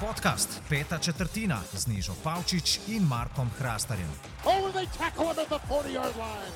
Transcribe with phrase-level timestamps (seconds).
[0.00, 4.08] Podcast Peta četrtina z Nižo Pavčič in Markom Hrastarjem.
[4.44, 6.54] Oh, they tackle him at the 40-yard line.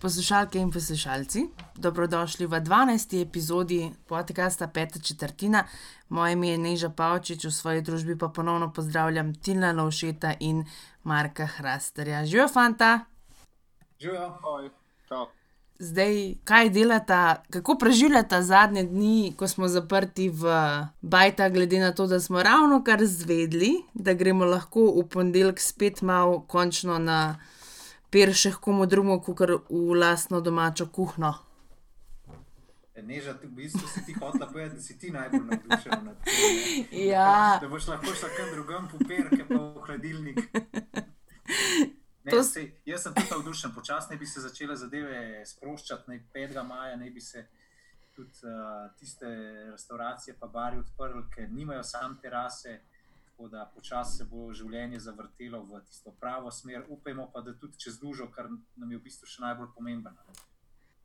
[0.00, 3.22] Poslušalke in poslušalci, dobrodošli v 12.
[3.22, 5.64] epizodi podcasta Peta četrtina.
[6.08, 10.64] Moje ime je Neža Pavčič, v svoji družbi pa ponovno pozdravljam Tilna Lovšeta in
[11.02, 12.26] Marka Hrastarja.
[12.26, 13.00] Živijo, fanta!
[14.00, 14.70] Živijo, oj,
[15.08, 15.26] čau.
[15.78, 20.44] Zdaj, kaj delata, kako preživljata zadnje dni, ko smo zaprti v
[21.00, 26.02] Bajta, glede na to, da smo ravno kar zvedli, da gremo lahko v ponedeljek spet
[26.02, 27.38] malo končno na
[28.10, 31.34] peršeh komu drugemu, kot v lastno domačo kuhno.
[33.02, 36.88] Neža, ti v bistvu si ti hotela povedati, da si ti najbolj navdušen nad tem.
[37.06, 37.58] Ja.
[37.60, 40.40] Da boš lahko šla kam drugam po perke, pa v hladilnik.
[42.26, 46.62] Ne, To sej, jaz sem tudi navdušen, počasno bi se začele zadeve sproščati, naj 5.
[46.66, 47.44] maja naj bi se
[48.16, 49.28] tudi uh, tiste
[49.70, 52.80] restauracije pa bari odprli, ker nimajo sam terase,
[53.28, 56.82] tako da počasi se bo življenje zavrtelo v tisto pravo smer.
[56.88, 60.10] Upajmo pa, da tudi čez dužo, kar nam je v bistvu še najbolj pomembno.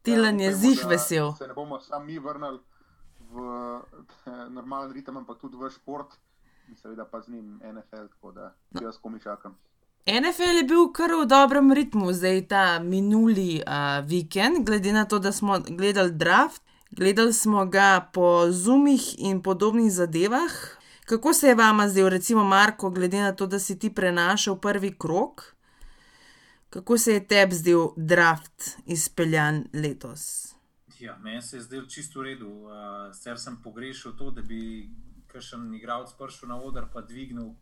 [0.01, 1.33] Tilan je Ja, upajmo, zih vesel.
[1.37, 2.59] Se ne bomo sami vrnili
[3.29, 3.45] v
[4.25, 6.17] eh, normalen ritem, ampak tudi v šport
[6.67, 8.81] in seveda pa z njim NFL, tako da No.
[8.81, 9.59] jaz komi čakam.
[10.07, 15.19] NFL je bil kar v dobrem ritmu, zdaj ta minuli uh, vikend, glede na to,
[15.19, 16.61] da smo gledali draft.
[16.91, 20.51] Gledali smo ga po zumih in podobnih zadevah.
[21.05, 24.97] Kako se je vama zdel, recimo Marko, glede na to, da si ti prenašal prvi
[24.97, 25.55] krok?
[26.69, 30.55] Kako se je tebi zdel draft izpeljan letos?
[30.99, 32.49] Ja, meni se je zdelo čisto v redu.
[32.49, 34.89] Uh, Sicer sem pogrešal to, da bi
[35.27, 37.53] kakšen igralec prišel na oder in dvignil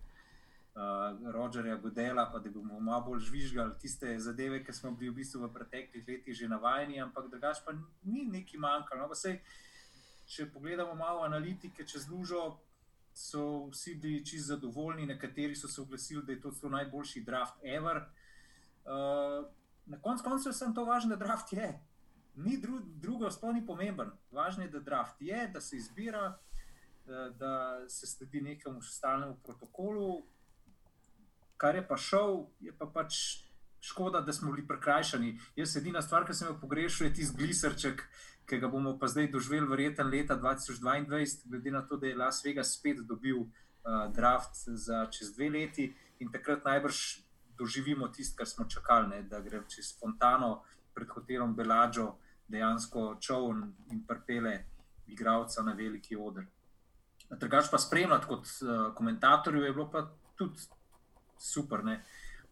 [0.76, 5.12] uh, Rogerja Godela, pa da bi mu malo bolj žvižgali tiste zadeve, ki smo bili
[5.12, 9.02] v bistvu v preteklih letih že navajeni, ampak drugače pa ni neki manjkalo.
[9.02, 9.42] No, pa sej,
[10.30, 12.60] če pogledamo malo analitike čez lužo,
[13.14, 17.64] so vsi bili čisto zadovoljni, nekateri so se oglasili, da je to celo najboljši draft
[17.64, 18.04] ever.
[18.86, 19.46] Uh,
[19.86, 21.74] na koncu koncev sem to važno, da draft je.
[22.36, 24.12] Ni dru, drugo, sploh ni pomemben.
[24.32, 26.38] Važno je, da draft je, da se izbira,
[27.06, 27.54] da, da
[27.90, 30.24] se sledi nekemu stalnemu protokolu.
[31.60, 33.16] Kar je pa šel, je pa pač
[33.84, 35.40] škoda, da smo bili prekrajšani.
[35.56, 38.04] Jaz edina stvar, ki sem jo pogrešal, je tisti gliserček,
[38.48, 42.40] ki ga bomo pa zdaj doživeli, verjetno leta 2022, glede na to, da je Las
[42.46, 47.04] Vegas spet dobil uh, draft za čez dve leti in takrat najbrž
[47.60, 50.64] doživimo tisto, kar smo čakali, ne, da gre čez spontano
[50.96, 52.14] pred hotelom Belađo
[52.48, 54.64] dejansko čovn in prpele
[55.08, 56.48] igralca na veliki oder.
[57.30, 60.79] Drugač pa spremljati kot uh, komentatorju je bilo pa tudi
[61.40, 61.84] super.
[61.84, 62.04] Ne.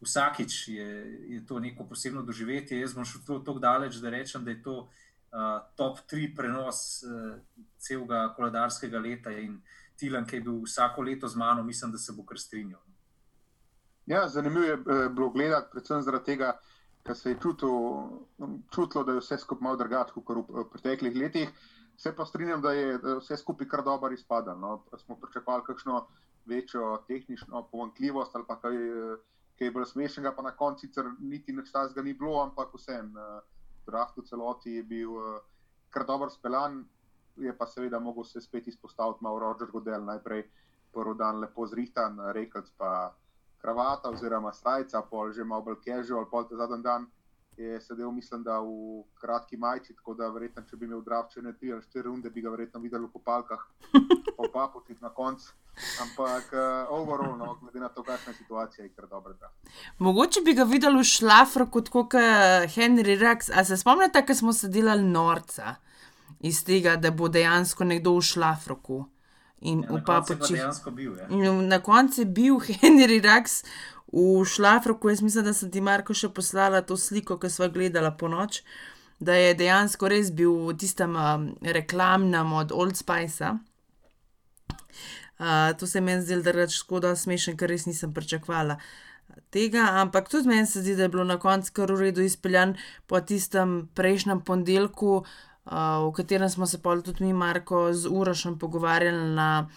[0.02, 0.88] Vsakič je,
[1.36, 2.80] je to neko posebno doživetje.
[2.80, 7.40] Jaz bom šel tako daleč, da rečem, da je to uh, top 3 prenos uh,
[7.78, 9.62] celega koledarskega leta in
[9.98, 12.82] Tilan, ki je bil vsako leto z mano, mislim, da se bo kar strinjal.
[14.06, 16.52] Ja, zanimivo je eh, bilo gledati, predvsem zaradi tega,
[17.04, 17.74] ker se je čutil,
[18.76, 21.50] čutilo, da je vse skupaj malo drugače kot v preteklih letih.
[21.98, 24.60] Se pa strinjam, da je vse skupaj kar dobro izpadalo.
[24.60, 25.00] No.
[25.02, 26.06] Smo pričakovali kakšno
[26.48, 29.18] večjo tehnično pomankljivost ali pa kaj, eh,
[29.60, 33.42] kaj bolj smešnega, pa na koncu sicer niti nič tazga ni bilo, ampak vseeno,
[33.86, 35.40] draft v celoti je bil eh,
[35.90, 36.86] kar dobro speljan,
[37.38, 40.44] je pa seveda mogel se spet izpostaviti malo Roger Godel, najprej
[40.94, 43.14] prvi dan lepo zrihtan, rekelc pa
[43.62, 47.08] kravata oziroma srajca, pol že malo bolj casual, pol ta zadnji dan
[47.58, 51.42] je sedel, mislim, da v kratki majči, tako da verjetno, če bi imel draft še
[51.42, 53.64] ne tri ali štiri runde, bi ga verjetno videl v kopalkah,
[54.38, 55.54] pa paputih na koncu.
[56.02, 59.34] Ampak uh, overall, no, glede na to, kakšna je situacija, je kar dobro.
[59.34, 59.52] Da.
[60.00, 62.14] Mogoče bi ga videli v šlafru kot kot
[62.76, 63.52] Henry Rex.
[63.54, 65.76] A se spomnite, ko smo se delali norca
[66.40, 69.06] iz tega, da bo dejansko nekdo v šlafroku
[69.62, 70.58] in Ja, v na koncu je pa papučih.
[70.58, 71.16] dejansko bil.
[71.18, 71.54] Ja.
[71.64, 73.64] Na koncu je bil Henry Rex
[74.12, 75.10] v šlafroku.
[75.10, 78.62] Jaz mislim, da sem ti Marko še poslala to sliko, ki smo gledala po noč.
[79.20, 83.56] Da je dejansko res bil v tistem um, reklamnem od Old Spice.
[85.38, 88.80] Uh, to se meni zdi, da je škoda smešen, ker res nisem pričakovala
[89.50, 92.76] tega, ampak tudi meni se zdi, da je bilo na koncu kar v redu izpeljan
[93.08, 98.58] po tistem prejšnjem ponedeljku, uh, v katerem smo se pol tudi mi, Marko, z Urošem
[98.60, 99.70] pogovarjali na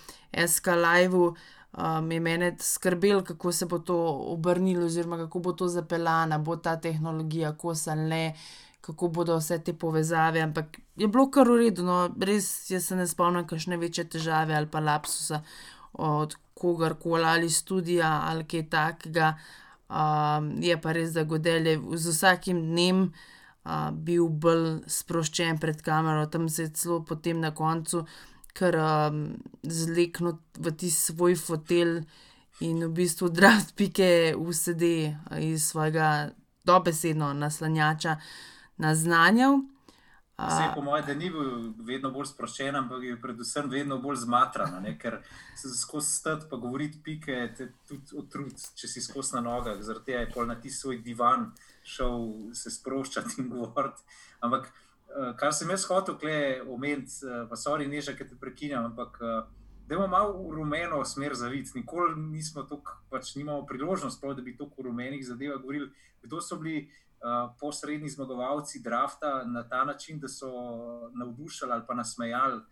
[0.47, 1.33] SK Live.
[1.71, 3.97] Um, je meni skrbel, kako se bo to
[4.33, 8.35] obrnilo, oziroma kako bo to zapeljano, bo ta tehnologija kos ali ne,
[8.81, 10.41] kako bodo vse te povezave.
[10.41, 14.56] Ampak je bilo kar v redu, no, res jaz se ne spomnim, kakšne večje težave
[14.56, 15.43] ali pa lapsusa
[15.93, 19.35] od kogarkoli ali studija ali kaj takega.
[19.91, 23.11] Um, je pa res, da godelje z vsakim dnem.
[23.65, 28.05] uh, bil bolj sproščen pred kamero, tam se je celo potem na koncu
[28.56, 29.21] kar um,
[29.62, 32.00] zleknil v tisti svoj fotelj
[32.67, 36.31] in v bistvu draft pike usede iz svojega
[36.65, 38.17] dobesedno naslanjača
[38.81, 39.61] naznanjal.
[40.41, 44.79] Vse po mojem, da ni bil vedno bolj sproščen, ampak je predvsem vedno bolj zmatran,
[44.82, 44.94] ne?
[44.99, 45.19] ker
[45.56, 50.12] se skozi stati pa govoriti pike, te tudi otrud, če si skozi na nogah, zaradi
[50.12, 51.50] tega je pol na ti svoj divan
[51.85, 54.06] šel se sproščati in govoriti.
[54.41, 56.17] Ampak uh, kar sem jaz hotel
[56.73, 59.43] omeniti, uh, pa so oni neža, ki te prekinjam, ampak uh,
[59.91, 61.69] da imamo malo v rumeno smer zavid.
[61.75, 65.91] Nikoli nismo tako, pač nimamo priložnost, prav, da bi to v rumenih zadevah govorili,
[66.23, 66.88] kdo so bili
[67.61, 70.50] posredni zmagovalci drafta na ta način, da so
[71.14, 72.62] navdušali ali pa nasmejali, uh,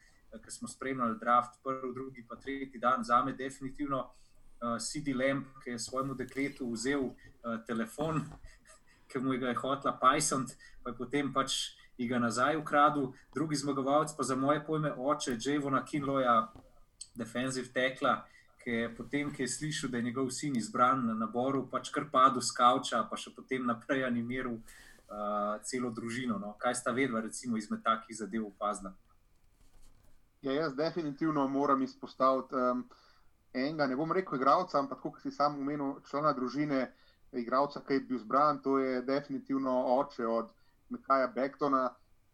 [0.42, 3.04] ker smo spremljali draft prvi, drugi, pa tretji dan.
[3.04, 7.14] Za me definitivno uh, CD Lamp, ki je svojemu dekletu vzel uh,
[7.66, 8.24] telefon,
[9.12, 10.46] ki mu je hotla Python,
[10.82, 11.78] pa je potem pač.
[11.98, 16.52] Iga nazaj ukradel, drugi zmagovalec, pa za moje pojme, oče, Javona Kinloja,
[17.18, 18.22] defensive tekla,
[18.68, 22.04] ki je potem, ki je slišal, da je njegov sin izbran na naboru, pač kar
[22.12, 26.36] padel z kavča, pa še potem naprej animiral uh, celo družino.
[26.36, 26.52] No.
[26.60, 28.92] Kaj sta vedva, recimo, izmed takih zadev opazila?
[30.44, 32.82] Ja, jaz definitivno moram izpostaviti um,
[33.56, 36.90] enega, ne bom rekel igralca, ampak kot si sam omenil, člana družine,
[37.32, 40.52] igralca, ki je bil izbran, to je definitivno oče od
[40.92, 41.86] Mikaja Bektona.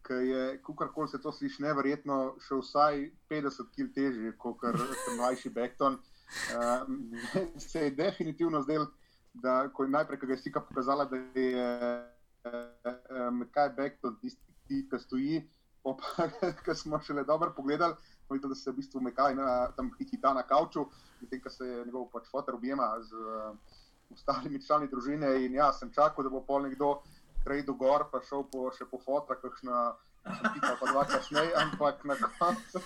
[0.04, 2.98] Ki je, kako se to sliši, nevrjetno, še vsaj
[3.30, 4.66] 50 kg težji kot
[5.16, 6.02] mlajši Bekton.
[6.54, 6.88] Uh,
[7.70, 8.86] se je definitivno zdel,
[9.34, 11.68] da ko je najprej, ki je slika pokazala, da je
[13.28, 15.42] um, kaj Bekton tisti, ki stoji,
[15.82, 15.96] pa
[16.64, 17.94] ki smo šele dobro pogledali,
[18.30, 20.86] videl, da se v bistvu Mekaj na, tam hita na kavču,
[21.20, 23.56] medtem ko se njegov pač fotor objema z uh,
[24.10, 25.36] ostalimi člani družine.
[25.44, 27.02] In ja, sem čakal, da bo pol nekdo
[27.44, 29.92] prejdel gor, pa šel po, še po fotra, kakšna.
[30.24, 32.80] Pika, pa dva kasneje, ampak na koncu,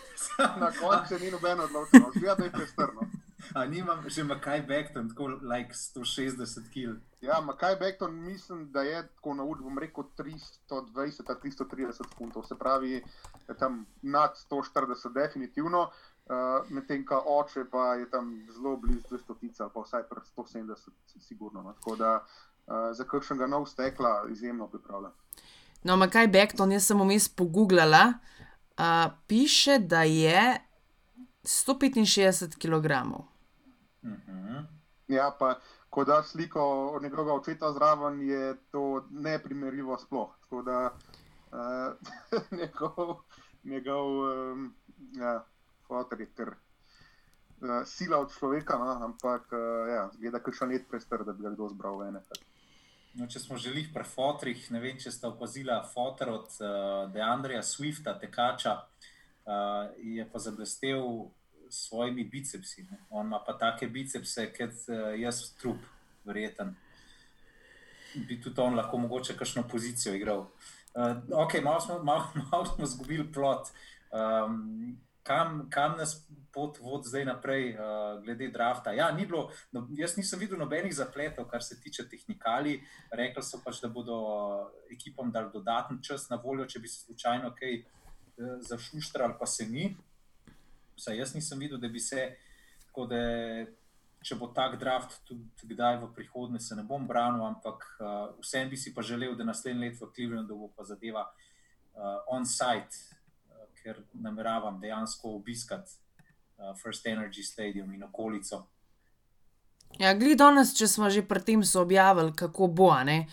[0.59, 3.07] na koncu ni nobeno odločeno, zgleda, da je prestrno.
[3.55, 7.01] A nimam že Makaj Bekton, tako like 160 kg.
[7.21, 13.05] Ja, Makaj Bekton mislim, da je tako na ur, bom rekel 320-330 funtov, se pravi
[13.59, 15.91] tam nad 140, definitivno.
[16.29, 16.35] Uh,
[16.69, 20.03] Medtem, ko oče pa je tam zelo blizu 200 tica, pa vsaj
[20.37, 20.91] 170,
[21.21, 21.63] sigurno.
[21.63, 21.73] No.
[21.73, 22.25] Tako da uh,
[22.93, 25.11] za kakšnega nov stekla izjemno pripravlja.
[25.83, 30.61] No, Makaj Bekton, jaz sem vmes pogooglala, uh, piše, da je
[31.43, 32.87] 165 kg.
[34.17, 34.65] -huh.
[35.09, 35.61] Ja, pa
[35.91, 40.35] ko da sliko njegovega očeta zraven, je to neprimerljivo sploh.
[40.41, 40.93] Tako da
[41.53, 43.17] uh, njegov,
[43.65, 44.75] njegov um,
[45.17, 45.45] ja,
[45.87, 49.05] fotor je uh, sila od človeka, no?
[49.05, 52.23] ampak uh, ja, gleda, kar še let prestar, da bi ga kdo zbral v ene.
[53.19, 56.69] No, če smo želeli pri fotorjih, ne vem, če ste opazili fotor od uh,
[57.13, 61.03] Deandreja Swifta, tekača, uh, je pa zablestev
[61.71, 62.83] svojimi bicepsi.
[62.91, 62.99] Ne.
[63.11, 65.85] On ima pa take bicepse, kot uh, jaz, trup,
[66.25, 66.75] verjeten.
[68.29, 70.47] Bi tudi on lahko mogoče kakšno pozicijo igral.
[70.95, 73.69] Uh, ok, malo smo, malo, malo smo zgubili plot.
[74.11, 76.15] Um, kam, kam nas
[76.53, 78.93] pot vodi zdaj naprej, uh, glede drafta?
[78.97, 82.79] Ja, ni bilo, no, jaz nisem videl nobenih zapletov, kar se tiče tehnikali.
[83.13, 84.19] Rekli so pač, da bodo
[84.93, 89.69] ekipom dali dodatni čas na voljo, če bi se slučajno kaj uh, zašuštrali, pa se
[89.69, 89.91] ni.
[90.99, 92.25] Vsaj jaz nisem videl, da bi se,
[92.99, 93.21] da,
[94.27, 98.09] če bo tak draft tudi kdaj v prihodnje, se ne bom branil, ampak uh,
[98.43, 102.99] vsem bi si pa želel, da naslednje leto v Clevelandu bo pa zadeva uh, on-site,
[103.47, 108.65] uh, ker nameravam dejansko obiskati uh, First Energy Stadium in okolico.
[109.97, 113.27] Ja, glede danes, če smo že pri tem so objavili, kako bo, ne.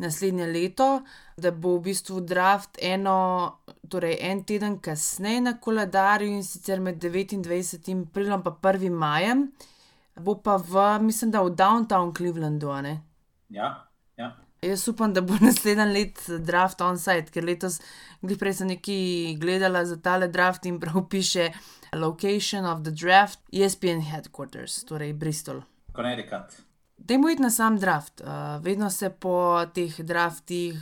[0.00, 0.88] Naslednje leto,
[1.36, 7.02] da bo v bistvu draft eno, torej en teden kasneje na koledarju in sicer med
[7.02, 8.06] 29.
[8.08, 8.90] aprilom in 1.
[8.90, 9.52] majem,
[10.16, 12.68] bo pa v, mislim, da v downtown Clevelandu.
[13.48, 14.36] Ja, ja.
[14.62, 17.80] Jaz upam, da bo naslednji let draft on-site, ker letos,
[18.20, 21.50] glej, prej sem nekaj gledala za tale draft in prav piše
[21.96, 25.62] location of the draft, ESPN headquarters, torej Bristol.
[25.92, 26.60] Connecticut.
[26.96, 28.20] Dajmo iti na sam draft.
[28.20, 30.76] Uh, vedno se po teh draftih,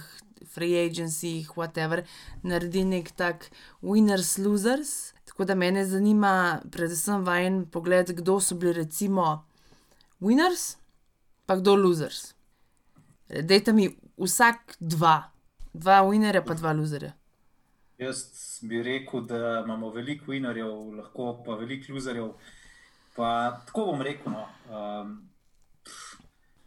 [0.47, 2.05] free agencyjih, whatever,
[2.43, 3.51] naredi nek tak
[3.83, 5.13] winners, losers.
[5.25, 9.45] Tako da me zanima, predvsem vajen pogled, kdo so bili recimo
[10.21, 10.77] winners,
[11.47, 12.35] pa kdo losers.
[13.29, 15.31] Dajte mi vsak dva,
[15.73, 17.13] dva winnerja, pa dva loserja.
[17.99, 18.25] Jaz
[18.63, 22.33] bi rekel, da imamo veliko winnerjev, lahko pa veliko loserjev.
[23.17, 24.33] Pa tako bom rekel.
[24.33, 25.15] No, um,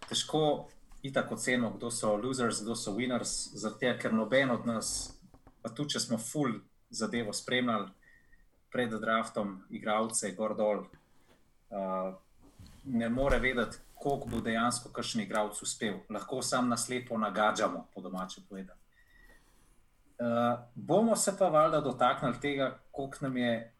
[0.09, 0.67] težko,
[1.03, 5.13] itak ocenimo, kdo so losers, kdo so winners, zato ker noben od nas,
[5.61, 7.89] pa tudi če smo full zadevo spremljali
[8.71, 10.83] pred draftom, igralce, gor dol,
[11.71, 12.13] uh,
[12.83, 15.99] ne more vedeti, koliko bo dejansko kakšen igralec uspel.
[16.09, 18.79] Lahko sam naslepo nagađamo, po domače povedano.
[20.21, 23.73] Uh, bomo se pa valjda dotaknili tega, koliko nam je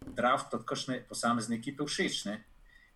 [0.00, 2.24] draft od kakšne posamezne ekipe všeč.
[2.24, 2.42] Ne?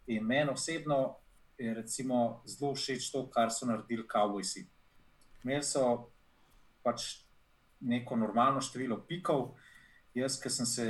[0.06, 1.16] In meni osebno
[1.59, 4.67] je recimo zelo všeč to, kar so naredili Cowboysi.
[5.45, 6.11] Imeli so
[6.85, 7.25] pač
[7.81, 9.55] neko normalno število pikov.
[10.17, 10.85] Jaz, ki sem se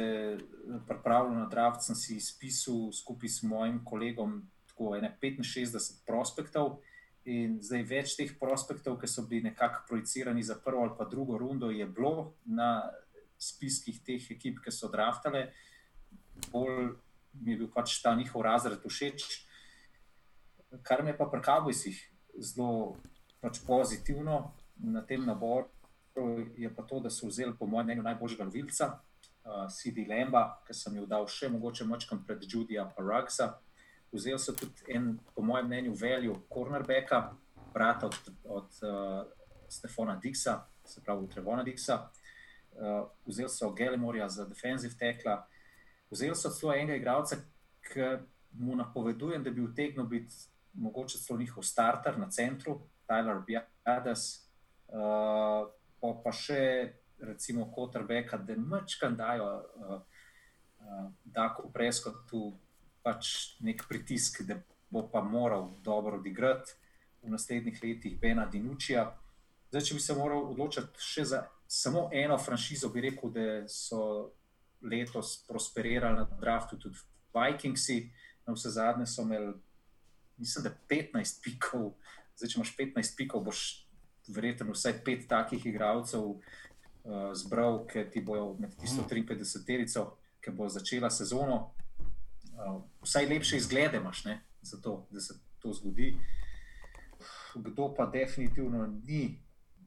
[0.87, 6.79] pripravljal na draft, sem si izpisal skupaj s mojim kolegom tako 65 prospektov.
[7.27, 11.39] In zdaj več teh prospektov, ki so bili nekako projicirani za prvo ali pa drugo
[11.39, 12.87] rundo, je bilo na
[13.39, 15.51] spiskih teh ekip, ki so draftale.
[16.53, 16.95] Bolj
[17.43, 19.46] mi je bil pač ta njihov razred všeč.
[20.83, 21.99] Kar me pa pri Kabojsih
[22.39, 22.97] zelo
[23.41, 25.69] pač pozitivno na tem naboru,
[26.57, 28.87] je pa to, da so vzeli, po mojem mnenju, najboljšega novilca,
[29.45, 33.57] uh, CD Lemba, ki sem jih dal še mogoče močkam pred Judija Paragsa.
[34.13, 37.21] Vzeli so tudi en, po mojem mnenju, veljo cornerbacka,
[37.75, 39.27] brata od, od uh,
[39.69, 42.07] Stefana Dixa, se pravi Trevona Dixa.
[42.77, 45.37] Uh, vzeli so Gelimorja za defensive tackle,
[46.11, 47.41] vzeli so celo enega igralca,
[47.87, 48.17] ki
[48.57, 50.33] mu napovedujem, da bi utegnil biti
[50.77, 54.49] mogoče celo njihov starter na centru, Tyler Biadas,
[54.89, 55.69] uh,
[56.01, 60.01] pa, pa še recimo Kotrbeka, da mečkam dajo, uh,
[60.81, 62.51] uh, da ko presko tu
[63.03, 64.59] pač nek pritisk, da
[64.91, 66.75] bo pa moral dobro odigrati
[67.23, 69.07] v naslednjih letih Bena Dinučija.
[69.71, 74.33] Zdaj, če bi se moral odločiti še za samo eno franšizo, bi rekel, da so
[74.83, 76.99] letos prosperirali na draftu tudi
[77.35, 78.11] Vikingsi,
[78.47, 79.55] na vse zadnje so imeli
[80.37, 81.93] mislim, da 15 pikov.
[82.37, 83.63] Zdaj, če imaš 15 pikov, boš
[84.29, 86.41] verjetno vsaj pet takih igralcev uh,
[87.35, 90.07] zbral, ki ti bojo med tisto 53 terico,
[90.41, 91.73] ki bo začela sezono.
[92.57, 96.17] Uh, vsaj lepše izglede imaš, ne, zato, da se to zgodi.
[97.55, 99.39] Kdo pa definitivno ni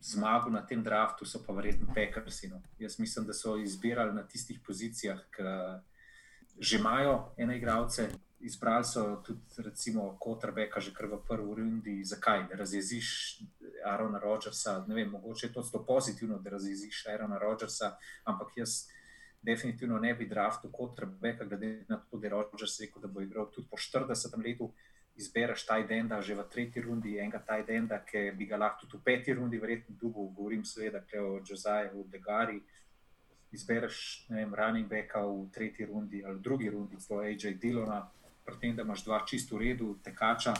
[0.01, 2.47] zmagal na tem draftu, so pa verjetno Pekarsi.
[2.47, 2.61] No.
[2.79, 5.43] Jaz mislim, da so izbirali na tistih pozicijah, ki
[6.59, 12.03] že imajo ene igralce, izbrali so tudi, recimo, Kotrbeka, že kar v prvi rundi.
[12.03, 12.47] Zakaj?
[12.49, 13.39] Da razjeziš
[13.85, 14.85] Arona Rodžersa.
[14.87, 18.87] Ne vem, mogoče je to zelo pozitivno, da razjeziš Arona Rodžersa, ampak jaz
[19.41, 23.51] definitivno ne bi draftu Kotrbeka, glede na to, da je Rodžers rekel, da bo igral
[23.51, 24.71] tudi po 40 letu.
[25.15, 28.85] Izbereš taj den, da že v tretji rundi, enega taj den, ki bi ga lahko
[28.85, 32.61] tudi v peti rundi, verjetno dugo, govorim seveda o Jozaju, Degari.
[33.51, 38.07] Izbereš, ne vem, running backa v tretji rundi ali drugi rundi, zelo AJ Dillona,
[38.49, 40.55] pri tem, da imaš dva čisto v redu, tekača.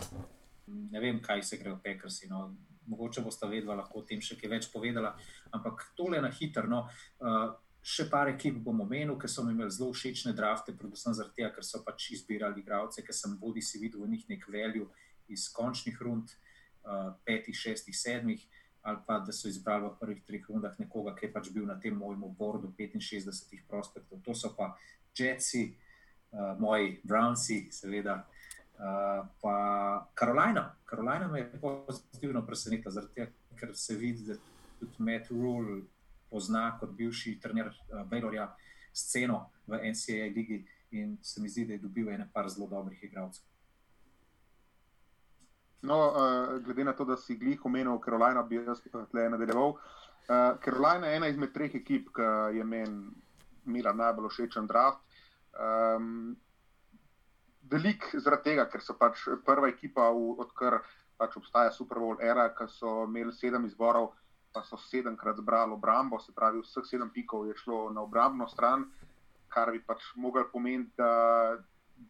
[0.67, 2.29] Ne vem, kaj se gre v Pekrsi.
[2.29, 2.53] No.
[2.89, 5.15] Mogoče boste vedela, lahko o tem še kaj več povedala.
[5.53, 6.69] Ampak tole na hitro.
[6.69, 6.85] No.
[7.21, 7.49] Uh,
[7.81, 11.65] še par ekip bom omenil, ki so imeli zelo všečne drafte, predvsem zaradi tega, ker
[11.65, 14.89] so pač izbirali igralce, ki sem bodi si videl v njih nek velju
[15.29, 16.33] iz končnih rund,
[16.85, 18.45] uh, petih, šestih, sedmih.
[18.89, 21.75] Ali pa da so izbrali v prvih treh rundah nekoga, ki je pač bil na
[21.75, 24.21] tem mojem bordu 65 prospektov.
[24.23, 24.71] To so pa
[25.13, 25.88] Jetsi, uh,
[26.31, 28.25] uh, moji Brownsi, seveda.
[28.79, 33.03] Uh, pa Karolina, Karolina me je pozitivno presenetila,
[33.59, 34.37] ker se vidi, da
[34.79, 35.81] tudi Matt Rule
[36.29, 38.47] pozna kot bivši trener uh, Baylorja
[38.93, 43.03] sceno v NCAA ligi in se mi zdi, da je dobil ene par zelo dobrih
[43.03, 43.43] igralcev.
[45.81, 49.75] No, uh, glede na to, da si glih omenil Karolina, bi jaz tukaj nadaljeval.
[50.63, 53.11] Karolina uh, je ena izmed treh ekip, ki je meni
[53.65, 55.03] imela najbolj všečen draft.
[55.57, 56.37] Um,
[57.69, 60.79] velik zaradi tega, ker so pač prva ekipa, odkar
[61.19, 64.13] pač obstaja Super Bowl era, ki so imeli sedem izborov,
[64.53, 68.87] pa so sedemkrat zbrali obrambo, se pravi, vseh sedem pikov je šlo na obrambno stran,
[69.49, 71.57] kar bi pač mogel pomeniti, da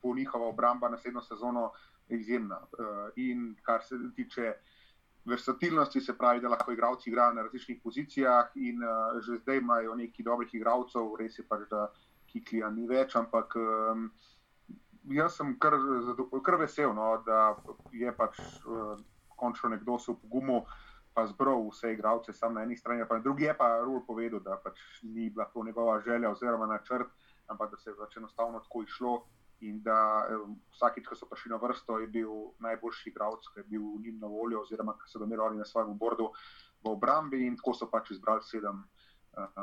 [0.02, 1.72] bo njihova obramba naslednjo sezono
[2.10, 2.60] izjemna.
[2.78, 4.54] Uh, in kar se tiče.
[5.30, 9.96] Versatilnosti se pravi, da lahko igravci igrajo na različnih pozicijah, in uh, že zdaj imajo
[10.00, 11.90] nekaj dobrih igralcev, res je pač, da
[12.30, 14.10] Kiklija ni več, ampak um,
[15.14, 15.76] jaz sem kar,
[16.46, 17.56] kar vesel, no, da
[17.96, 18.94] je pač uh,
[19.40, 20.64] končno nekdo se upogumil.
[21.14, 24.40] Pa zbral vse igralce, samo na eni strani, pa na drugi je pa Rul povedal,
[24.46, 27.10] da pač ni bila to njegova želja oziroma načrt,
[27.50, 29.14] ampak da se je pač enostavno tako išlo.
[29.66, 30.30] In da
[30.72, 32.30] vsakič, ko so prišli na vrsto, je bil
[32.64, 35.98] najboljši igralec, ki je bil njim na voljo, oziroma ki so ga imeli na svojem
[35.98, 36.30] bordu
[36.86, 38.86] v obrambi, in tako so pač izbrali sedem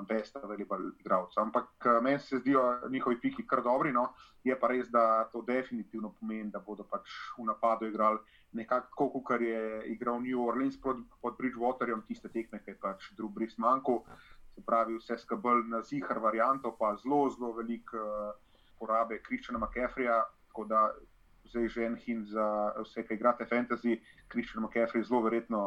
[0.08, 1.40] best available igralca.
[1.40, 4.08] Ampak uh, meni se zdijo njihovi piki kar dobri, no?
[4.46, 8.18] je pa res, da to definitivno pomeni, da bodo pač v napadu igrali
[8.52, 13.34] nekako, kot je igral New Orleans pod, pod Bridgewaterjem, tiste tekme, ki je pač drug
[13.34, 14.04] bris manjko.
[14.54, 20.22] Se pravi, vse skrbel na zihar varianto, pa zelo, zelo veliko uh, porabe Kriščana McCaffreya,
[20.48, 20.86] tako da
[21.50, 22.46] zdaj že en hin za
[22.82, 25.60] vse, ki igrate fantasy, Kriščan McCaffrey zelo verjetno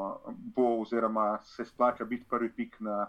[0.55, 3.07] bo, oziroma se splača biti prvi pik na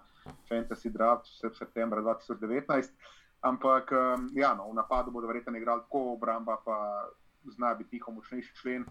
[0.49, 2.93] fantasy draft vse v septembra 2019.
[3.41, 7.09] Ampak um, ja, no, v napadu bodo verjetno igrali tako, obramba pa
[7.45, 8.85] zna biti njihov močnejši člen.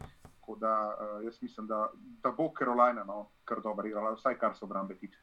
[0.57, 1.91] Da, uh, jaz mislim, da,
[2.23, 5.19] da bo Carolina no, kar dobro igrala, vsaj kar se obrambe tiče.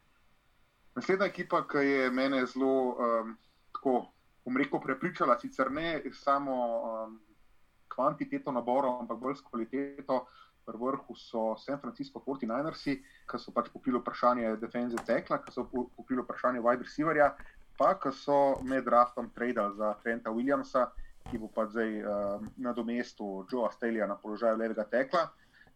[0.95, 3.35] Naslednja ekipa, ki je mene zelo um,
[3.75, 4.07] tako,
[4.45, 7.19] bom rekel, prepričala, sicer ne samo um,
[7.97, 10.26] kvantiteto naborov, ampak bolj s kvaliteto.
[10.67, 12.97] V vrhu so San Francisco 49ersi,
[13.31, 17.29] ki so pač popili vprašanje defensive tekla, ki so popili vprašanje wide receiverja,
[17.79, 20.88] pa ki so med draftom tradili za Trenta Williamsa,
[21.31, 25.29] ki bo pa zdaj uh, na domestu Joea Stelija na položaju levega tekla.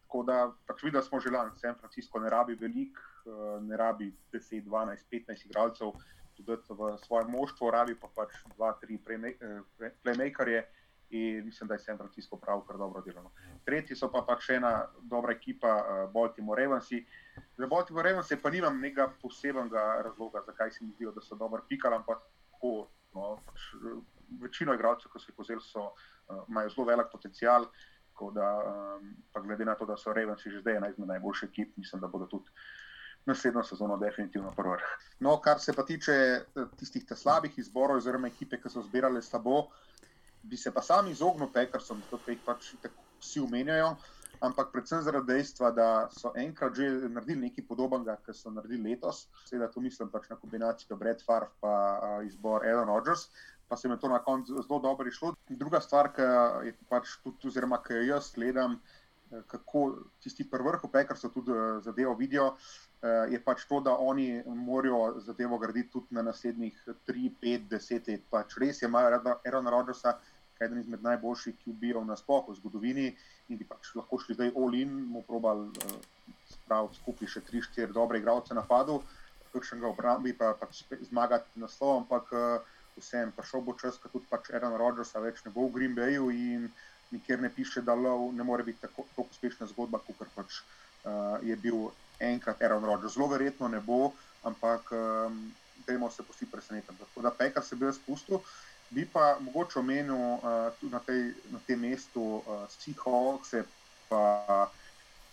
[0.06, 4.10] Tako da pač videli smo že lani, San Francisco ne rabi veliko, uh, ne rabi
[4.32, 5.94] 10, 12, 15 igralcev,
[6.34, 8.98] tudi v svojem moštvu, rabi pa pač 2, 3
[10.02, 10.66] playmakerje.
[11.10, 13.30] In mislim, da je San Francisco prav kar dobro delano.
[13.64, 16.92] Tretji so pa pač ena dobra ekipa, uh, Baltimore Ravens.
[17.56, 21.64] Za Baltimore Ravens pa nimam nekega posebnega razloga, zakaj se mi zdijo, da so dobro
[21.68, 22.88] pikali, ampak tako.
[23.14, 23.98] No, pač, uh,
[24.40, 25.88] večino igralcev, ki so jih vzeli, so,
[26.28, 27.66] uh, imajo zelo velik potencial.
[28.20, 28.48] Da,
[29.00, 29.14] um,
[29.46, 32.26] glede na to, da so Ravens že zdaj ena izmed najboljših ekip, mislim, da bodo
[32.28, 32.52] tudi
[33.26, 34.76] naslednjo sezono definitivno prvi.
[35.24, 36.12] No, kar se pa tiče
[36.76, 39.89] tistih slabih izborov, oziroma ekipe, ki so zbirale slabo, uh,
[40.42, 42.72] bi se pa sam izognil pekarsom, zato jih pač
[43.20, 43.94] vsi umenjajo.
[44.40, 49.26] Ampak predvsem zaradi dejstva, da so enkrat že naredili nekaj podobnega, kar so naredili letos.
[49.44, 53.28] Seveda, tu mislim pač na kombinacijo Brad Farf in uh, izbor Aaron Rodgers,
[53.68, 55.34] pa se mi to na koncu zelo dobro išlo.
[55.48, 56.24] Druga stvar, ki
[56.66, 58.80] je pač tudi, oziroma ki jo jaz gledam,
[59.46, 61.52] kako tisti prvi vrh, pekar so tudi
[61.84, 62.54] zadevo vidijo,
[63.30, 68.24] je pač to, da oni morajo zadevo graditi tudi na naslednjih 3, 5, 10 let.
[68.30, 70.18] Pač res je, imajo Aaron Rodgersa,
[70.60, 73.06] eden izmed najboljših, ki ubijajo na spohu v zgodovini
[73.48, 75.94] in bi pač lahko šli zdaj all-in, mu probal uh,
[76.50, 79.00] spraviti skupaj še 3-4 dobre igralce na padu,
[79.54, 84.28] kakšnega obrambi pa pač zmagati na slovo, ampak uh, vsem prišel bo čas, ko tudi
[84.30, 86.68] pač Aaron Rodgersa več ne bo v Green Bayu in
[87.10, 91.40] nikjer ne piše, da lov ne more biti tako, tako uspešna zgodba, kot pač uh,
[91.42, 91.88] je bil
[92.20, 93.16] enkrat Aaron Rodgers.
[93.16, 94.12] Zelo verjetno ne bo,
[94.44, 95.40] ampak um,
[95.86, 96.94] dajmo se posti presenetiti.
[96.98, 98.44] Tako da pekar se bi jaz spustil.
[98.90, 103.54] Bi pa mogoče omenil uh, na, tej, na tem mestu uh, Seahawks,
[104.08, 104.66] pa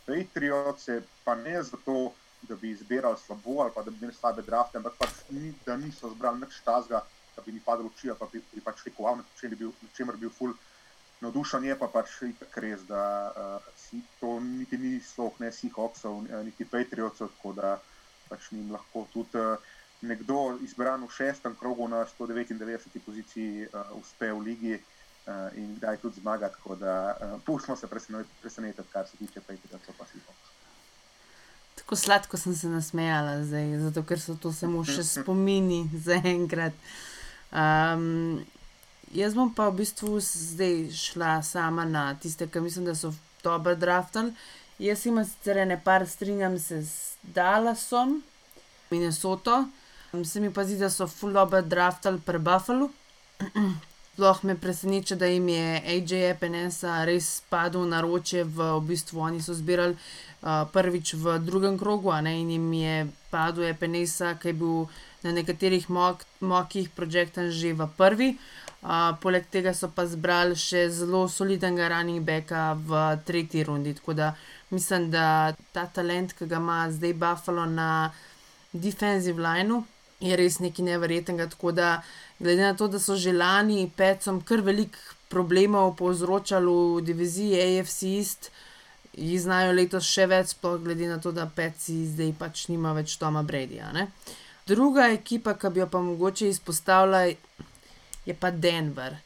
[0.06, 0.86] Patriots,
[1.26, 5.10] pa ne zato, da bi izbirali slabo ali da bi imeli slabe drafte, ampak pač
[5.30, 7.02] ni, da niso zbrali nič tazga,
[7.36, 9.74] da bi mi padlo oči, pa bi, bi pač rekel, na čem bi bil,
[10.22, 10.54] bil full
[11.22, 12.14] navdušen, je pa pač
[12.62, 13.02] res, da
[13.34, 17.80] uh, si to niti ni sloh, ne Seahawksov, niti Patriotsov, tako da
[18.30, 19.34] pač njim lahko tudi.
[19.34, 19.58] Uh,
[20.02, 23.00] Nekdo izbran v šestem krogu na 199.
[23.06, 26.50] poziciji uh, uspe v ligi uh, in da je tudi zmaga.
[26.50, 30.54] Tako da uh, pustimo se presenetiti, kar se tiče Patriotsov pa Seahawks.
[31.76, 36.74] Tako sladko sem se nasmejala, zdaj, zato ker so to samo še spomini za enkrat.
[37.52, 38.46] Um,
[39.16, 43.76] Jaz bom pa v bistvu zdaj šla sama na tiste, ki mislim, da so dobro
[43.76, 44.34] draftali.
[44.80, 48.24] Jaz imam sicer ne par, strinjam se z Dallasom,
[48.92, 49.64] Minnesoto,
[50.26, 52.90] se mi pa zdi, da so full dobro draftali pri Buffalo.
[54.18, 59.20] Sploh me preseneča, da jim je AJ Penesa res padel na roče, v, v bistvu
[59.22, 62.96] oni so zbirali uh, prvič v drugem krogu, ne, in jim je
[63.30, 64.88] padel Penesa, ki je bil
[65.22, 65.86] na nekaterih
[66.42, 68.30] mokih projektih že v prvi.
[68.82, 73.94] Uh, poleg tega so pa zbrali še zelo solidnega running backa v tretji rundi.
[73.94, 74.32] Tako da
[74.74, 78.10] mislim, da ta talent, ki ga ima zdaj Buffalo na
[78.74, 79.84] defensive lineu,
[80.20, 81.50] je res nekaj nevrjetnega.
[81.50, 82.02] Tako da,
[82.40, 84.98] glede na to, da so že lani pecom kar velik
[85.30, 88.50] problemov povzročali v diviziji AFC East,
[89.14, 93.18] jih znajo letos še več, sploh glede na to, da peci zdaj pač nima več
[93.18, 93.92] Toma Bredija.
[94.68, 97.26] Druga ekipa, ki bi jo pa mogoče izpostavila,
[98.28, 99.18] je pa Denver.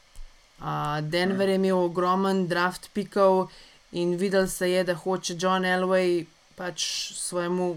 [0.62, 3.50] Uh, Denver je imel ogromen draft pikov
[3.98, 6.22] in videl se je, da hoče John Elway
[6.56, 6.84] pač
[7.18, 7.72] svojemu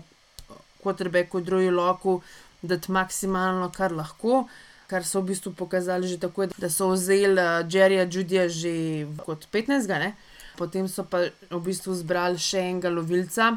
[0.83, 2.19] kotrebeku, drugi loku,
[2.67, 4.45] dati maksimalno, kar lahko.
[4.87, 9.47] Kar so v bistvu pokazali že tako, da so vzeli uh, Jerryja Judija že kot
[9.51, 9.89] 15.
[9.99, 10.13] Ne?
[10.57, 13.55] Potem so pa v bistvu zbrali še enega lovilca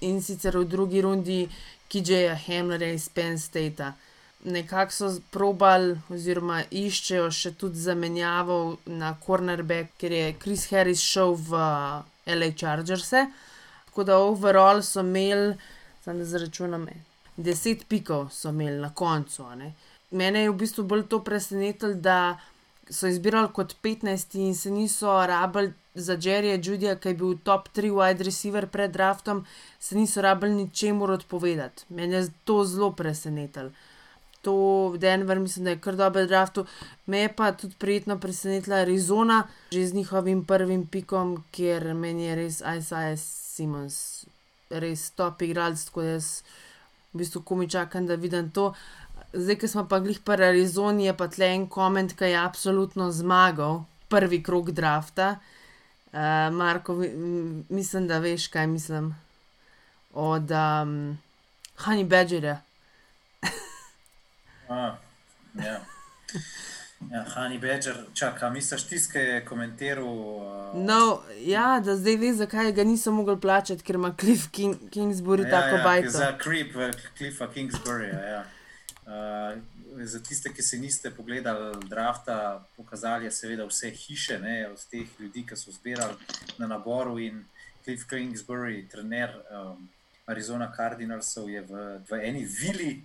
[0.00, 1.44] in sicer v drugi rundi,
[1.88, 3.80] ki je Hamlerja iz Penn State.
[3.80, 3.94] -a
[4.44, 11.34] nekako so probali, oziroma iščejo še tudi zamenjavo na cornerback, ker je Chris Harris šel
[11.48, 11.62] v
[12.26, 13.12] LA Chargers.
[13.12, 13.26] -e.
[13.86, 15.56] Tako da overall so imeli,
[16.02, 16.88] zdaj ne zračunam,
[17.36, 19.46] deset pikov so imeli na koncu.
[20.10, 22.38] Mene je v bistvu bolj to presenetilo, da
[22.90, 27.68] so izbirali kot 15 in se niso rabili za Jerryja Judija, ki je bil top
[27.74, 29.44] 3 wide receiver pred draftom,
[29.80, 31.84] se niso rabili ničemur odpovedati.
[31.88, 33.70] Mene je to zelo presenetilo.
[34.42, 36.58] To Denver, mislim, da je kar dober draft.
[37.06, 42.34] Me je pa tudi prijetno presenetila Arizona, že z njihovim prvim pikom, ker meni je
[42.34, 44.26] res Isaiah Simons,
[44.70, 46.42] res top igralec, tako da jaz
[47.14, 48.72] v bistvu komi čakam, da vidim to.
[49.32, 53.10] Zdaj, ki smo pa glih pri Arizoni, je pa tle en koment, ki je absolutno
[53.10, 55.36] zmagal, prvi krok drafta.
[56.14, 56.94] Uh, Marko,
[57.68, 59.14] mislim, da veš, kaj mislim.
[60.12, 61.18] Od um,
[61.86, 62.60] Honey Badgerja.
[64.68, 64.96] A,
[65.54, 65.80] ja.
[67.12, 70.06] Ja, Hani Badger, čakaj, misliš tisti, ki je komentiral?
[70.06, 74.76] Uh, No, ja, da zdaj veš, zakaj ga niso mogli plačati, ker ima Cliff King,
[74.90, 76.10] Kingsbury tako ja, bajto.
[76.10, 78.20] Za Creep, eh, Cliffa Kingsburyja.
[78.20, 78.44] Ja.
[79.06, 79.62] Uh,
[80.06, 85.20] za tiste, ki si niste pogledali drafta, pokazali je seveda vse hiše ne, od teh
[85.20, 86.14] ljudi, ki so zbirali
[86.58, 87.18] na naboru.
[87.18, 87.44] In
[87.84, 89.88] Cliff Kingsbury, trener um,
[90.26, 93.04] Arizona Cardinalsov, je v, v eni vili.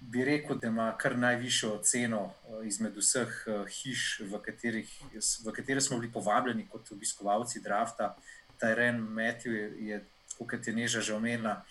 [0.00, 4.92] Bi rekel, da ima kar najvišjo ceno uh, izmed vseh uh, hiš, v, katerih,
[5.44, 8.14] v katere smo bili povabljeni kot obiskovalci drafta.
[8.60, 10.04] Tyren Matthew je, je
[10.38, 11.64] kot je Neža že omenila,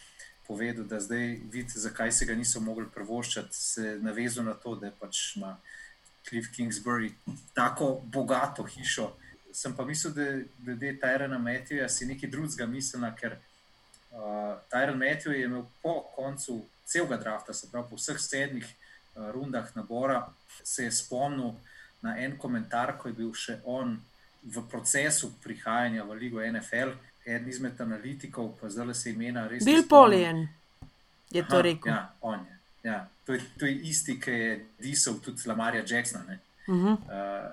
[0.48, 4.92] povedal, da zdaj vidi, zakaj se ga niso mogli privoščiti, se navezal na to, da
[4.92, 5.58] pač ima
[6.28, 7.12] Cliff Kingsbury
[7.54, 9.12] tako bogato hišo.
[9.52, 10.26] Sem pa mislil, da
[10.60, 13.38] glede Tyrena Matthewa si nekaj drugega mislila, ker
[14.17, 19.30] uh, Tyren Matthew je imel po koncu celega drafta, se pravi po vseh sedmih uh,
[19.32, 20.25] rundah nabora,
[20.63, 21.53] se je spomnil
[22.01, 23.97] na en komentar, ko je bil še on
[24.43, 26.93] v procesu prihajanja v Ligo NFL,
[27.25, 29.63] eden izmed analitikov, pa zdaj se imena res.
[29.63, 29.88] spomnim.
[29.89, 30.47] Polian
[31.32, 31.91] je to Aha, rekel.
[31.91, 32.58] Ja, on je.
[32.84, 36.38] Ja, to, je, to je isti, ki je disal tudi Lamarja Jacksona.
[36.67, 36.93] Uh -huh.
[36.93, 37.51] Uh,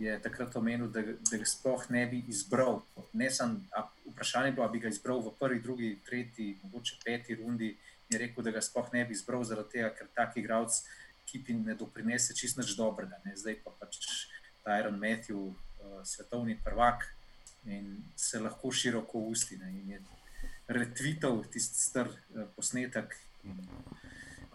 [0.00, 2.80] je takrat omenil, da, da ga sploh ne bi izbral.
[3.12, 6.96] Ne sam, a, vprašanje je bilo, ali bi ga izbral v prvi, drugi, tretji, mogoče
[7.04, 7.74] peti rundi.
[8.10, 10.80] Je rekel, da ga sploh ne bi izbral zaradi tega, ker tak igralec
[11.26, 13.20] ekipi ne doprinese čist nič dobrega.
[13.26, 13.36] Ne?
[13.36, 14.00] Zdaj pa pač
[14.64, 17.04] Tyron Matthew, uh, svetovni prvak
[17.68, 19.60] in se lahko široko usti.
[19.60, 19.70] Ne?
[19.82, 20.02] In je
[20.80, 23.62] retvital tisti star uh, posnetek in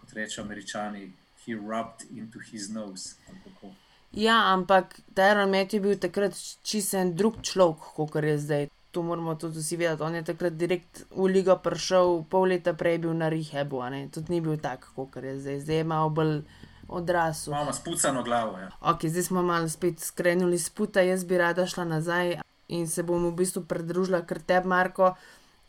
[0.01, 1.11] kot rečejo američani,
[1.45, 3.13] he rubbed into his nose.
[3.45, 3.84] kako.
[4.15, 8.69] Ja, ampak Tyron Met je bil takrat čisto en drug človek, kot je zdaj.
[8.95, 10.03] To moramo tudi vsi vedeti.
[10.03, 14.39] On je takrat direkt v ligo prišel, pol leta prej bil na rehabu, tudi ni
[14.41, 15.59] bil tak, kot je zdaj.
[15.67, 16.41] Zdaj je malo bolj
[16.87, 17.53] odrasel.
[17.53, 18.57] Imamo spucano glavo.
[18.57, 18.71] Ja.
[18.81, 23.03] Ok, zdaj smo malo spet skrenuli s puta, jaz bi rada šla nazaj in se
[23.03, 25.15] bom v bistvu pridružila kar tebi, Marko,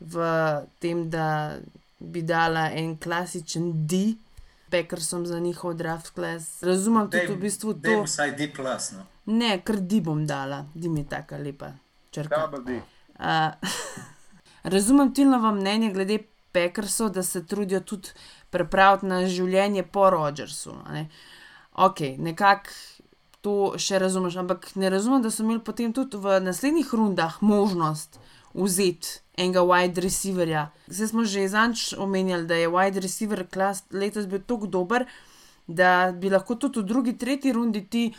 [0.00, 0.22] v
[0.78, 1.56] tem, da
[1.98, 4.16] bi dala en klasičen D.
[4.70, 6.62] Packersom za njihov draft class.
[6.62, 8.02] Razumem tudi v bistvu Dej to.
[8.02, 8.48] vsaj D.
[8.55, 9.07] Plus, no.
[9.26, 11.72] Ne, kar di bom dala, di mi je taka lepa
[12.11, 12.50] črka.
[12.50, 13.55] Uh,
[14.74, 16.18] razumem Tilnovo mnenje glede
[16.52, 18.09] Packersov, da se trudijo tudi
[18.50, 20.74] pripraviti na življenje po Rogersu.
[20.92, 21.09] Ne?
[21.72, 22.70] Ok, nekako
[23.40, 28.18] to še razumeš, ampak ne razumem, da so imeli potem tudi v naslednjih rundah možnost
[28.64, 30.71] vzeti enega wide receiverja.
[30.88, 35.05] Zdaj smo že zanč omenjali, da je wide receiver klas letos bil tako dober,
[35.66, 38.14] da bi lahko tudi v drugi, tretji rundi ti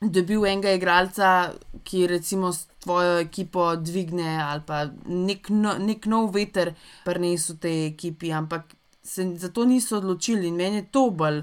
[0.00, 1.52] dobil enega igralca,
[1.84, 7.86] ki recimo s tvojo ekipo dvigne ali pa nek, no, nek nov veter prinesel tej
[7.86, 11.42] ekipi, ampak se za to niso odločili in meni je to bolj.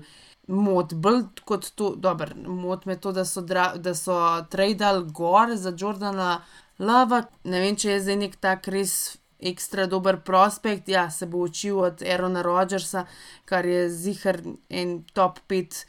[0.49, 4.15] Mot, bolj kot to, dobro, mot me to, da so, dra, da so
[4.49, 6.39] tradali gor za Jordana
[6.79, 7.25] Lava.
[7.43, 8.93] Ne vem, če je zdaj nek tak res
[9.39, 10.87] ekstra dober prospekt.
[10.91, 13.05] Ja, se bo učil od Aerona Rodgersa,
[13.45, 14.39] kar je zihar
[14.69, 15.83] en top 5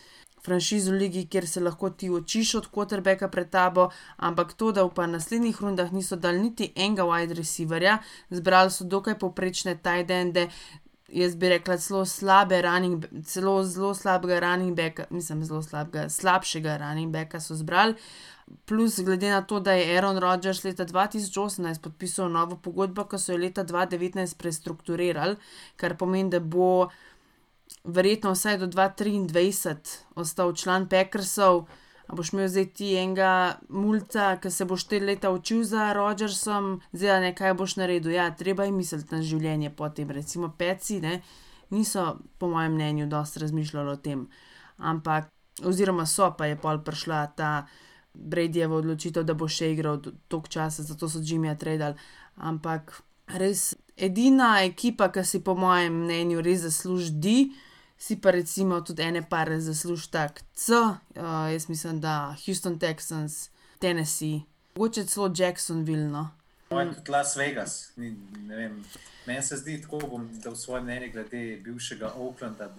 [0.44, 4.84] franšiz v ligi, kjer se lahko ti učiš od quarterbacka pred tabo, ampak to, da
[4.86, 7.98] v pa naslednjih rundah niso dali niti enega wide receiverja,
[8.30, 10.48] zbrali so dokaj poprečne tight ende.
[11.10, 16.76] Jaz bi rekla, celo slabe running, celo zelo slabega running backa, mislim, zelo slabega, slabšega
[16.78, 17.96] running backa so zbrali.
[18.64, 23.32] Plus, glede na to, da je Aaron Rodgers leta 2018 podpisal novo pogodbo, ko so
[23.32, 25.36] jo leta 2019 prestrukturirali,
[25.76, 26.88] kar pomeni, da bo
[27.84, 31.64] verjetno vsaj do 2023 ostal član Packersov.
[32.10, 36.80] A boš imel zdaj ti enega mulca, ki se bo štiri leta učil za Rodgersom,
[36.92, 38.10] zdaj ne kaj boš naredil.
[38.12, 41.20] Ja, treba je misliti na življenje potem, recimo peci, ne.
[41.70, 44.26] niso, po mojem mnenju, dosti razmišljali o tem.
[44.78, 45.30] Ampak,
[45.62, 47.52] oziroma so pa je pol prišla ta
[48.14, 51.94] Bradyjeva odločitev, da bo še igral toliko časa, zato so Jimmyja tradili.
[52.36, 53.02] Ampak
[53.38, 57.50] res edina ekipa, ki si po mojem mnenju res zasluži,
[58.00, 60.96] si pa recimo tudi ene pare zasluži tak C, uh,
[61.52, 64.42] jaz mislim, da Houston Texans, Tennessee,
[64.76, 66.08] mogoče celo Jacksonville.
[66.08, 66.30] No.
[66.70, 67.92] Moj tudi Las Vegas.
[67.96, 68.16] Ni,
[69.26, 72.70] Meni se zdi tako, bom dal svoje mnenje glede bivšega Oaklanda.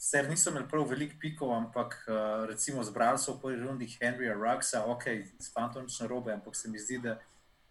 [0.00, 4.34] Ser niso imeli prav veliko pikov, ampak uh, recimo zbrali so v prvi rundi Henryja
[4.34, 5.04] Ruggsa, ok,
[5.38, 7.18] s fantomično robe, ampak se mi zdi, da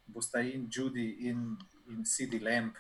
[0.06, 1.58] bosta in Judy in,
[1.90, 2.78] in CD Lamp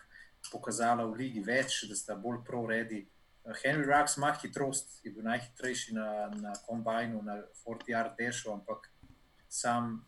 [0.51, 3.01] pokazala v ligi več, da sta bolj pro-redi.
[3.43, 8.85] Uh, Henry Ruggs ima hitrost, je bil najhitrejši na, na kombajnu, na 40-yard dashu, ampak
[9.49, 10.05] sam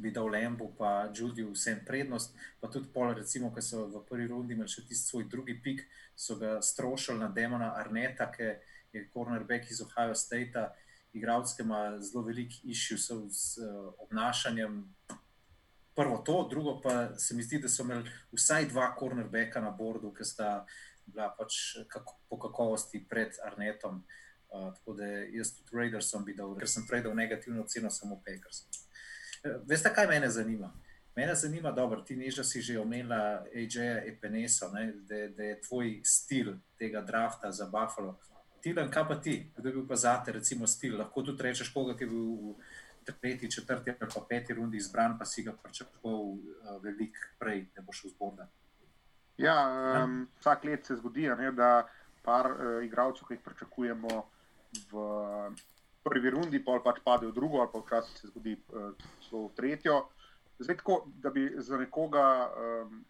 [0.00, 2.34] bi dal Lembu, pa Judiju vsem prednost.
[2.60, 5.84] Pa tudi pol, recimo, ki so v prvi rundi imeli še tisti svoj drugi pik,
[6.16, 8.48] so ga strošili na Demona Arneta, ki
[8.92, 10.68] je cornerback iz Ohio State,
[11.12, 14.82] igralec, ki ima zelo velik išil z uh, obnašanjem.
[15.94, 20.14] Prvo to, drugo pa se mi zdi, da so imeli vsaj dva cornerbacka na bordu,
[20.14, 20.64] ki sta
[21.06, 24.04] bila pač kako, po kakovosti pred Arnetom.
[24.50, 28.18] Uh, tako da jaz tudi Raidersom bi dal, ker sem prej dal negativno ceno samo
[28.24, 28.70] Pakersom.
[29.42, 30.72] Veste, kaj me zanima?
[31.16, 34.68] Mene zanima, da ti niža si že omenila AJ-ja Epeneso,
[35.08, 38.18] da, da je tvoj stil tega drafta za Buffalo.
[38.60, 40.98] Tilan, kaj pa ti, kdo je bil pa za te, recimo, stil?
[40.98, 42.54] Lahko tudi rečeš, koga je bil
[43.04, 47.66] v tretji, četrti ali pa peti rundi izbran, pa si ga pričakoval uh, veliko prej,
[47.76, 48.48] da boš v zborda.
[49.38, 49.56] Ja,
[50.04, 51.88] um, vsak let se zgodi, ne, da
[52.22, 54.22] par uh, igralcev, ki jih pričakujemo
[54.92, 55.06] v
[56.02, 58.92] prvi rundi, pa pač pade v drugo, ali pa včasih se zgodi uh,
[59.32, 60.08] v tretjo.
[60.60, 63.04] Zdaj, tako, da bi za nekoga um,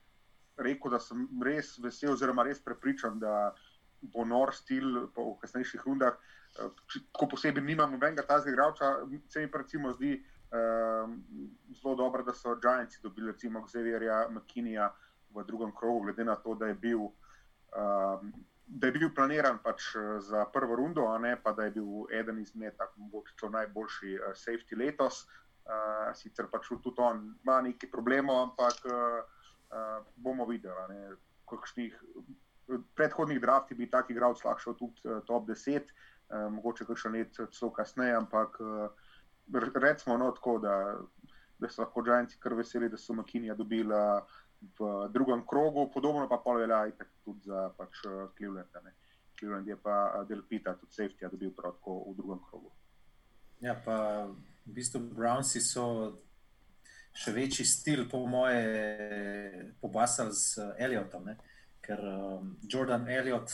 [0.59, 3.53] rekel, da sem res vesel, oziroma res prepričan, da
[4.01, 6.19] bo nor stil v kasnejših rundah.
[6.59, 6.75] Uh,
[7.13, 8.93] tako posebej nimam nobenega tazga igralca,
[9.31, 10.17] se mi pa recimo zdi
[10.51, 11.23] um,
[11.79, 14.91] zelo dobro, da so Giantsi dobili recimo Xavierja McKinneyja
[15.31, 17.07] v drugem krogu, glede na to, da je bil.
[17.71, 18.33] Um,
[18.71, 22.39] da je bil planiran pač eh, za prvo rundo, ne pa da je bil eden
[22.39, 22.79] izmed
[23.51, 25.27] najboljših uh, safety letos.
[25.71, 29.21] Uh, sicer pač tudi on ima nekaj problemov, ampak uh,
[29.71, 31.17] uh, bomo videli.
[31.51, 31.95] Kakšnih
[32.95, 35.91] predhodnih draftih bi tak igralec lahko šel tudi uh, top 10,
[36.31, 38.89] uh, mogoče še nekaj celo kasneje, ampak uh,
[39.75, 40.75] recimo no, tako, da,
[41.59, 43.95] da so lahko Džajnci kar veseli, da so Makinija dobili.
[43.95, 46.91] Uh, v drugem krogu, podobno pa velja
[47.25, 48.69] tudi za pač, uh, Cleveland.
[48.85, 48.93] Ne.
[49.39, 52.41] Cleveland je pa uh, del Pita, tudi Safety, da bi bil prav tako v drugem
[52.51, 52.73] krogu.
[53.61, 54.27] Ja, pa
[54.67, 56.17] v bistvu Brownsi so
[57.17, 58.61] še večji stil, po moje,
[59.81, 61.37] pobasali z uh, Elliotom, ne.
[61.81, 63.51] ker um, Jordan Elliot,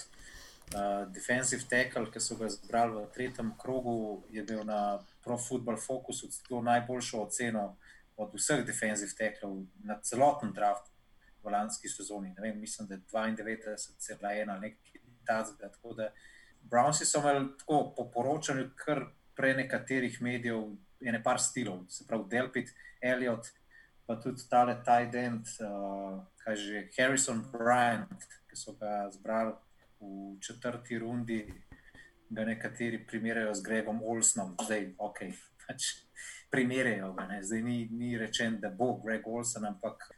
[0.75, 5.79] uh, defensive tackle, ki so ga zbrali v tretjem krogu, je bil na Pro Football
[5.79, 6.29] Focusu
[6.63, 7.77] najboljšo oceno.
[8.17, 10.96] Od vseh defensive teklov na celotnem draftu,
[11.51, 12.35] lanski sezoni.
[12.43, 15.73] Vem, mislim, da je 92,1 ali nekaj takega.
[15.73, 16.11] Tako da
[16.63, 19.05] Brownsi so imeli tako po poročanju kar
[19.37, 20.63] pre nekaterih medijev
[21.05, 23.47] ene par stilov, se pravi Delpit, Elliot,
[24.07, 29.53] pa tudi tale Tident, uh, kaj že Harrison Bryant, ki so ga zbrali
[30.01, 31.45] v četrti rundi,
[32.31, 35.21] da nekateri primerjajo z Gregom Olsonom, zdaj ok.
[35.67, 35.93] Pač
[36.51, 37.43] primerjajo ga, ne?
[37.43, 40.09] zdaj ni, ni rečen, da bo Greg Olson, ampak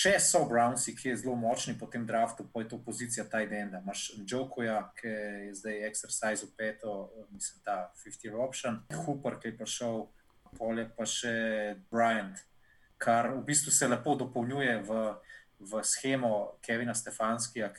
[0.00, 3.42] če so Brownsi, ki je zelo močni po tem draftu, pa je to pozicija ta
[3.44, 3.82] idenda.
[3.84, 6.94] Imáš Džokoja, ki je zdaj exercise v peto,
[7.34, 9.98] mislim, ta 50 option, Hooper, ki je prišel,
[10.58, 11.34] polje pa še
[11.92, 12.40] Bryant,
[13.00, 15.02] kar v bistvu se lepo dopolnjuje v,
[15.60, 16.32] v schemo
[16.64, 17.70] Kevina Stefanskija.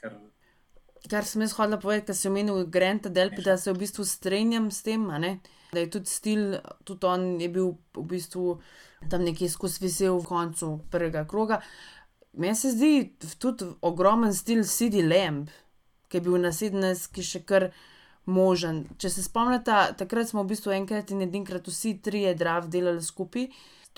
[1.10, 4.70] Kar sem jaz hodila povedati, ker si omenil Granta Delpi, da se v bistvu strenjam
[4.72, 5.10] s tem,
[5.72, 6.46] da je tudi stil,
[6.86, 8.60] tudi on je bil v bistvu
[9.10, 11.62] tam nekje skozi vesel v koncu prvega kroga.
[12.34, 15.50] Meni se zdi tudi ogromen stil CD Lamb,
[16.08, 17.72] ki je bil na 17, ki še kar
[18.26, 18.86] možen.
[19.02, 23.50] Če se spomnite, takrat smo v bistvu enkrat in edinkrat vsi trije draft delali skupaj.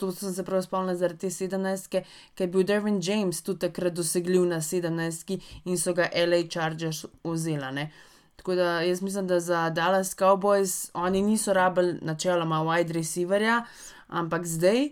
[0.02, 2.02] To sem se prav spomnil zaradi te 17,
[2.34, 5.38] ki je bil Dervin James tudi takrat dosegljiv na 17
[5.70, 7.88] in so ga LA Chargers vzeli.
[8.36, 13.66] Tako da jaz mislim, da za Dallas Cowboys oni niso rabili načeloma wide receiverja,
[14.08, 14.90] ampak zdaj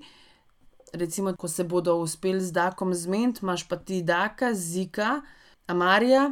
[0.93, 5.21] recimo, ko se bodo uspeli z Dakom zmeniti, imaš pa ti Daka, Zika,
[5.67, 6.31] Amarija,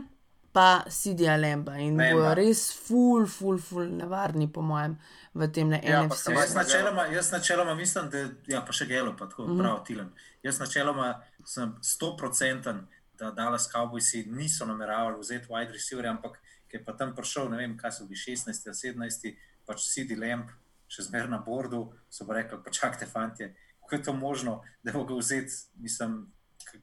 [0.52, 4.98] pa Sidija Lemba in bojo res ful, ful, ful, nevarni, po mojem,
[5.34, 6.40] v tem ne enem svetu.
[6.40, 9.54] Jaz načeloma, jaz načeloma mislim, da ja, pa še gelo, pa tako mhm.
[9.54, 9.62] -huh.
[9.62, 10.10] prav Tilen.
[10.44, 12.88] Jaz načeloma sem stoprocenten.
[13.20, 16.40] da Dallas Cowboysi niso nameravali vzeti wide receiverja, ampak
[16.72, 19.36] je pa tam prišel, ne vem, kaj so bili 16 ali 17,
[19.68, 20.52] pač CD Lamp,
[20.88, 23.50] še zmer na bordu, so pa rekli, počakajte, fanti,
[23.90, 26.32] kako je to možno, da bo ga vzeti, mislim,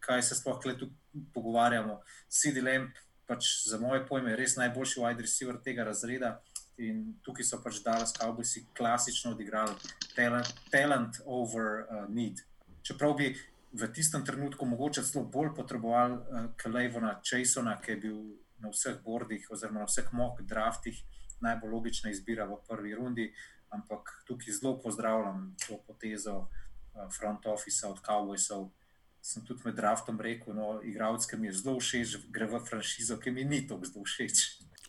[0.00, 0.90] kaj se sploh tu
[1.34, 2.00] pogovarjamo.
[2.28, 6.40] CD Lamp, pač za moje pojme, je res najboljši wide receiver tega razreda.
[6.82, 9.72] In tukaj so pač Dallas Cowboysi klasično odigrali
[10.16, 12.42] talent, talent over uh, need.
[12.82, 13.30] Čeprav bi
[13.72, 18.18] v tistem trenutku mogoče celo bolj potrebovali uh, Kalejvona Chasona, ki je bil
[18.58, 20.98] na vseh bordih, oziroma na vseh mock draftih,
[21.40, 23.30] najbolj logična izbira v prvi rundi.
[23.70, 26.65] Ampak tukaj zelo pozdravljam to potezo uh,
[27.10, 28.70] front officea od Cowboysov.
[29.20, 33.18] Sem tudi med draftom rekel, no, igralec, ki mi je zelo všeč, gre v franšizo,
[33.18, 34.44] ki mi ni tako zelo všeč.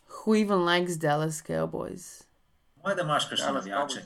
[0.08, 2.22] Who even likes Dallas Cowboys?
[2.84, 4.02] Moje, da imaš kaj še navijače.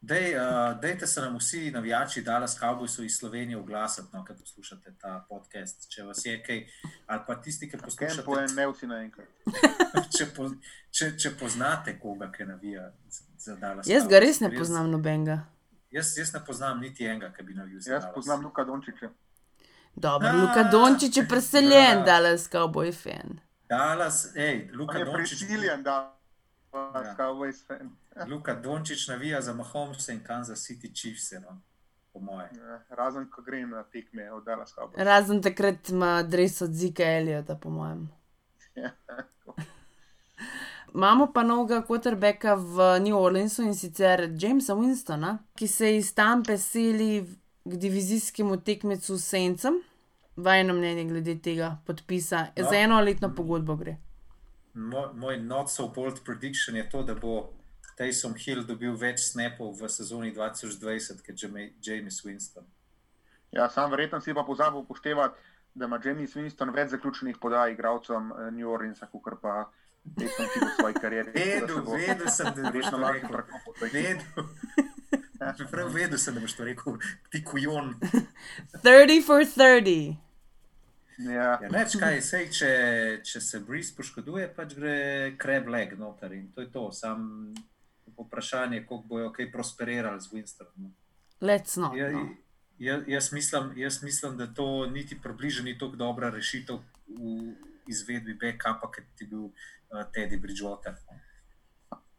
[0.00, 4.94] Dej, uh, dejte se nam vsi navijači Dallas Cowboysov iz Slovenije oglasiti, no, ki poslušate
[5.00, 5.90] ta podcast.
[5.92, 6.62] Če vas je kaj,
[7.06, 8.22] ali pa tisti, ki poslušate.
[8.22, 9.28] Tempo je ne vsi naenkrat.
[10.16, 10.48] če, po,
[10.90, 12.88] če, če poznate koga, ki navija
[13.36, 13.90] za Dallas.
[13.90, 15.42] Jaz ga res ne poznam nobenega.
[15.90, 19.10] Jaz, jaz ne poznam niti enega, ki bi navijal za Jaz poznam Luka Dončiča.
[19.94, 22.04] Dobro, A, Luka Dončić je preseljen, da.
[22.04, 23.40] Dallas Cowboy fan.
[23.68, 25.38] Dallas, hej, On Luka je Dončić.
[25.38, 26.16] prisiljen, da
[26.72, 27.00] Ja.
[27.00, 27.90] je Cowboys fan.
[28.28, 31.60] Luka Dončić navija za Mahomesa in Kansas City Chiefs, no,
[32.12, 32.48] po moje.
[32.54, 34.98] Ja, Razen, ko grem na tekme od Dallas Cowboys.
[34.98, 38.08] Razen takrat ima adres od Zika Eliota, po mojem.
[38.74, 38.90] Ja.
[40.94, 46.58] Imamo pa novega quarterbacka v New Orleansu in sicer Jamesa Winstona, ki se iz Tampe
[46.58, 47.22] seli
[47.64, 49.78] k divizijskemu tekmecu Sencem.
[50.36, 52.46] Vajno mnenje glede tega podpisa.
[52.56, 52.70] No.
[52.70, 53.96] Za eno letno pogodbo gre.
[54.74, 57.52] Moj, moj not so bold prediction je to, da bo
[57.98, 62.64] Taysom Hill dobil več snapov v sezoni 2020 kot Jame- James Winston.
[63.52, 65.34] Ja, sam verjetno si pa pozabil upoštevati,
[65.74, 69.68] da ima James Winston več zaključenih podaj igralcem eh, New Orleansa, kot pa
[70.04, 70.28] Hill
[70.60, 71.30] v svoji karieri.
[71.32, 73.28] Vedel, vedel sem, da boš Verjetno to lahko rekel.
[73.30, 73.86] prekopal to.
[73.92, 75.68] Vedel.
[75.70, 76.98] Prav vedel sem, da boš to rekel,
[77.30, 77.94] ti kujon.
[78.84, 80.16] 30 for 30.
[81.18, 82.68] Ja, Ja, neč kaj, sej, če,
[83.22, 84.94] če se Breeze poškoduje, pač gre
[85.36, 86.86] kreb leg noter in to je to.
[86.92, 87.52] Sam
[88.16, 90.92] vprašanje, koliko bojo kaj prosperirali z Winstonom.
[91.40, 91.92] Let's not.
[91.96, 92.24] Ja, No.
[92.78, 97.52] ja, jaz, mislim, jaz mislim, da to niti približno ni tako dobra rešitev v
[97.86, 99.48] izvedbi backupa, kot je bil
[100.12, 100.94] Teddy Bridgewater.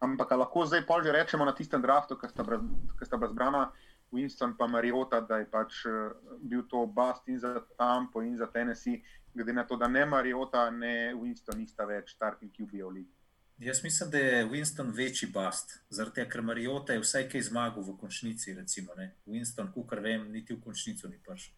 [0.02, 2.62] ampak a lahko zdaj pol že rečemo na tistem draftu, ki sta, brez,
[3.06, 3.70] sta brezbrana,
[4.12, 8.50] Winston pa Mariota, da je pač eh, bil to bast in za Tampo in za
[8.50, 9.00] Tennessee,
[9.34, 13.14] glede na to, da ne Mariota, ne Winston nista več starting QB v ligi.
[13.62, 17.86] Jaz mislim, da je Winston večji bast, zaradi tega, ker Mariota je vsaj kaj zmagal
[17.86, 18.56] v končnici.
[18.58, 19.14] Recimo, ne.
[19.30, 21.54] Winston, kar vem, niti v končnico ni prišel.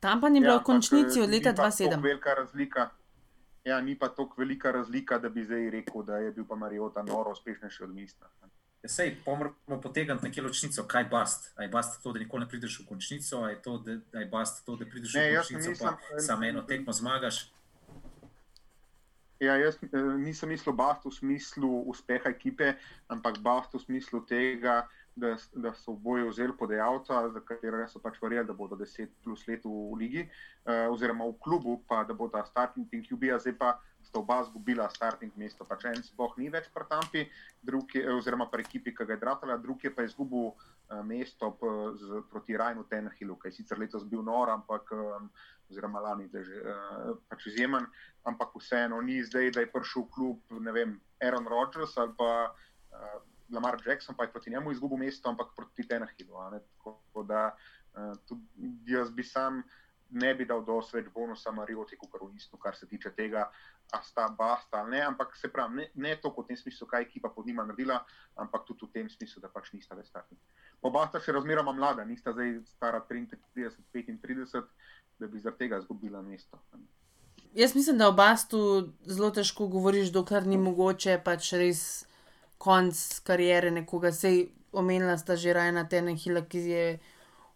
[0.00, 1.88] Tam pa ni bilo v končnici eh, od leta ni pa 2007.
[1.88, 2.90] toliko Velika razlika.
[3.64, 7.02] Ja, ni pa tako velika razlika, da bi zdaj rekel, da je bil pa Mariota
[7.02, 8.30] noro uspešnejši od Mista.
[8.82, 11.52] Ja, sej, pomoramo potegniti nekje ločnico, kaj bast.
[11.56, 14.22] A je bast to, da nikoli ne prideš v končnico, a je, to, da, a
[14.22, 17.52] je bast to, da prideš Ne, v končnico, mislim- pa samo eno tekmo zmagaš.
[19.40, 22.74] Ja, jaz eh, nisem mislil bast v smislu uspeha ekipe,
[23.08, 28.18] ampak bast v smislu tega, da, da so oboje vzeli podajalca, za katerega so pač
[28.22, 30.24] verjeli, da bodo 10 plus let v, v ligi,
[30.64, 34.88] eh, oziroma v klubu, pa da bodo starting in QB, zdaj pa sta oba zgubila
[34.90, 35.64] starting mesto.
[35.64, 37.24] Pač en sploh ni več pri Tampi,
[37.62, 41.52] drug je, oziroma pri ekipi, ki ga je draftala, drug je pa izgubil eh, mesto
[41.58, 45.30] p, z, proti Rajnu Tenhillu, ki je sicer letos bil nor, ampak um,
[45.70, 47.84] oziroma lani zdaj že uh, pač izjemen,
[48.26, 52.30] ampak vseeno ni zdaj, da je prišel v klub, ne vem, Aaron Rodgers ali pa
[52.50, 56.60] uh, Lamar Jackson, pa je proti njemu izgubil mesto, ampak proti ne.
[56.60, 59.62] Tako da uh, tudi jaz bi sam
[60.10, 63.46] ne bi dal dosti več bonusa Marioti, kot v Istu, kar se tiče tega,
[63.94, 67.06] a sta basta ali ne, ampak se pravi, ne, ne toliko v tem smislu, kaj
[67.06, 68.00] ekipa pod njima naredila,
[68.42, 70.38] ampak tudi v tem smislu, da pač nista več startni.
[70.86, 74.66] Oba sta še razmeroma mlada, nista zdaj stara 33, 35,
[75.20, 76.58] da bi zaradi tega izgubila mesto.
[77.54, 78.60] Jaz mislim, da o Bastu
[79.06, 81.82] zelo težko govoriš, dokler ni mogoče pač res
[82.60, 84.12] konc karijere nekoga.
[84.12, 86.84] Sej omenila sta že Rajna Tenehila, ki je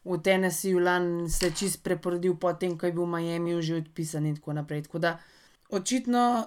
[0.04, 4.36] v Tennesseeju lani se čist preporodil potem, ko je bil v Miami že odpisan in
[4.36, 4.82] tako naprej.
[4.88, 5.18] Tako da
[5.70, 6.46] očitno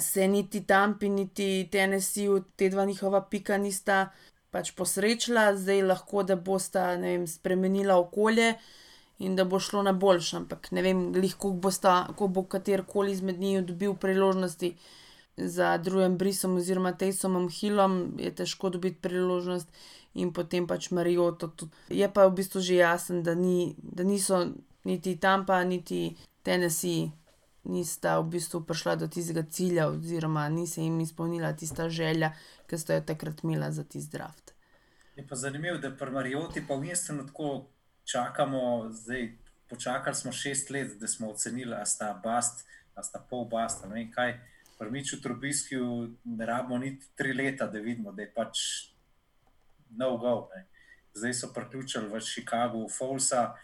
[0.00, 4.10] se niti Tampi, niti Tennesseeju te dva njihova pika nista
[4.50, 8.54] pač posrečila, zdaj lahko, da bosta vem, spremenila okolje
[9.18, 10.36] in da bo šlo na boljše.
[10.36, 14.74] Ampak ne vem, glih, koliko bosta, ko bo katerkoli izmed njih dobil priložnosti
[15.38, 19.68] za drugim brisom oziroma Tejsomom Hillom, je težko dobiti priložnost
[20.14, 21.48] in potem pač Marijoto.
[21.48, 21.72] tudi.
[21.88, 24.46] Je pa v bistvu že jasen, da, ni, da niso
[24.84, 27.10] niti Tampa, niti Tennessee
[27.64, 32.32] nista v bistvu prišla do tistega cilja, oziroma ni se jim izpolnila tista želja,
[32.66, 34.54] ki sta jo takrat imela za tisti draft.
[35.16, 37.66] Je pa zanimivo, da pri Marioti pa v Winstonu tako
[38.04, 39.32] čakamo, zdaj
[39.68, 42.64] počakali smo šest let, da smo ocenili, da sta bast,
[42.96, 43.88] da sta pol basta.
[43.88, 44.38] Ne vem kaj,
[44.78, 48.58] pri Miču Trubiskiju ne rabimo niti tri leta, da vidimo, da je pač
[49.90, 50.48] no go.
[50.54, 50.66] Ne.
[51.14, 53.54] Zdaj so priključili v Chicago, Folsa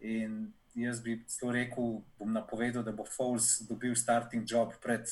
[0.00, 5.04] in jaz bi celo rekel, bom napovedal, da bo Fols dobil starting job pred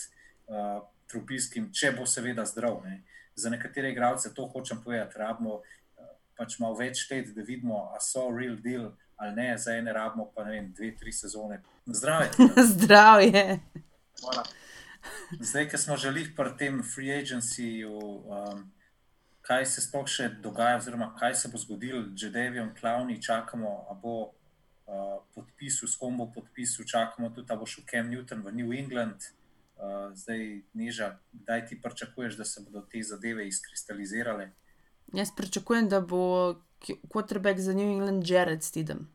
[0.49, 0.81] uh,
[1.11, 2.81] Trubiskim, če bo seveda zdrav.
[2.85, 3.03] Ne.
[3.35, 5.61] Za nekatere igralce to hočem povedati, rabimo
[6.39, 10.31] pač malo več let, da vidimo, ali so real deal ali ne, za ene rabimo
[10.35, 11.63] pa ne vem, dve, tri sezone.
[11.87, 12.31] Zdravje.
[12.73, 13.61] Zdravje.
[14.21, 14.45] Hvala.
[15.41, 18.65] Zdaj, ki smo želeli pri tem free agencyju, um,
[19.47, 23.95] kaj se sploh še dogaja, oziroma kaj se bo zgodilo, že Devijo, Klavni, čakamo, a
[23.95, 28.55] bo uh, podpisal, s kom bo podpisal, čakamo tudi, da bo šel Cam Newton v
[28.61, 29.31] New England.
[29.81, 34.51] Uh, zdaj, Neža, kdaj ti pričakuješ, da se bodo te zadeve izkristalizirale?
[35.17, 36.61] Jaz pričakujem, da bo
[37.09, 39.09] quarterback za New England Jared Stidham.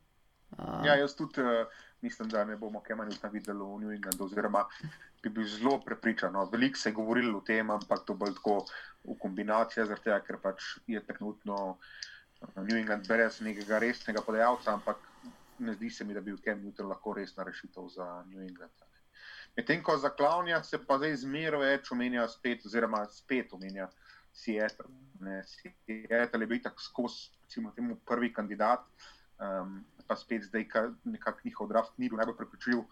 [0.58, 1.68] Uh, Ja, jaz tudi uh,
[2.02, 4.66] mislim, da ne bomo kaj manj videli v New Englandu, oziroma
[5.26, 6.34] bi bil zelo prepričan.
[6.34, 6.46] No.
[6.52, 8.60] Veliko se je govorilo o tem, ampak to bo tako
[9.06, 11.78] v kombinaciji, zaradi tega, ker pač je trenutno uh,
[12.62, 15.02] New England brez nekega resnega podajalca, ampak
[15.60, 18.72] ne zdi se mi, da bi bil Cam Newton lahko resna rešitev za New England.
[19.56, 23.88] Medtem ko za klavnja se pa zdaj zmeraj več omenja spet, oziroma spet omenja
[24.36, 24.92] Seattle.
[25.24, 25.42] Ne.
[25.48, 28.84] Seattle je bil tako skozi, recimo, temu prvi kandidat,
[29.40, 30.68] um, pa spet zdaj,
[31.08, 32.84] nekako njihov draft ni bil najbolj prepričljiv,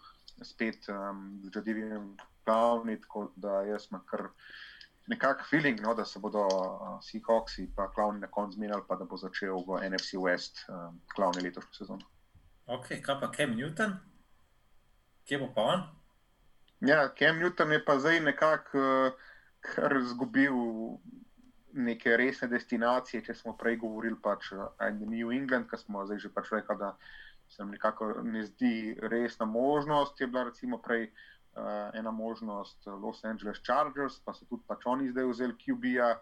[0.42, 4.28] spet um, z Jadivijem Klavni, tako da jaz imam kar
[5.06, 9.04] nekak feeling, no, da se bodo uh, Seahawksi pa Klavni na koncu zmenili, pa da
[9.04, 12.06] bo začel v NFC West um, Klavni letošnjo sezono.
[12.66, 13.98] Ok, kaj pa Cam Newton?
[15.24, 15.84] Kje bo pa on?
[16.80, 19.12] Ja, Cam Newton je pa zdaj nekako uh,
[19.60, 20.56] kar izgubil
[21.72, 23.22] neke resne destinacije.
[23.24, 24.68] Če smo prej govorili pač uh,
[25.00, 26.94] New England, ki smo zdaj že pač rekli, da
[27.54, 30.20] se nam nekako ne zdi resna možnost.
[30.20, 31.12] Je bila recimo prej
[31.56, 36.16] uh, ena možnost Los Angeles Chargers, pa so tudi pač oni zdaj vzeli QB-ja.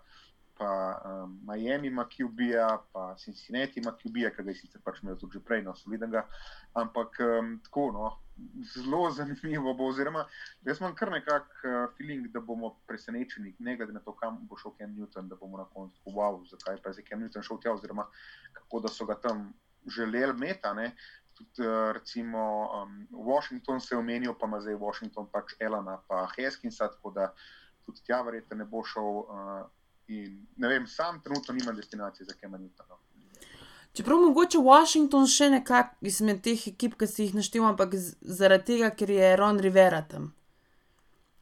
[0.52, 0.68] Pa
[1.04, 5.40] um, Miami ima QB-ja, pa Cincinnati ima QB-ja, ki ga je sicer pač imel tudi
[5.40, 6.26] prej, no, solidnega.
[6.76, 8.10] Ampak um, tako, no,
[8.74, 9.88] zelo zanimivo bo.
[9.88, 10.26] Oziroma,
[10.68, 14.60] jaz imam kar nekakšen uh, feeling, da bomo presenečeni, ne glede na to, kam bo
[14.60, 17.60] šel Ken Newton, da bomo na koncu tako, wow, zakaj pa je Ken Newton šel
[17.64, 18.06] tja, oziroma
[18.52, 19.48] kako da so ga tam
[19.88, 20.74] želeli meta.
[21.34, 22.42] Tudi, uh, recimo,
[22.82, 27.32] um, Washington se je omenil, pa ima zdaj Washington pač Elana, pa Heskinsa, tako da
[27.86, 29.22] tudi tja verjetno ne bo šel.
[29.22, 29.62] Uh,
[30.12, 32.98] In, ne vem, sam trenutno nimam destinacije za Kema Newtona.
[33.92, 38.90] Čeprav mogoče Washington še nekako izmed teh ekip, ki si jih naštel, ampak zaradi tega,
[38.96, 40.30] ker je Ron Rivera tam.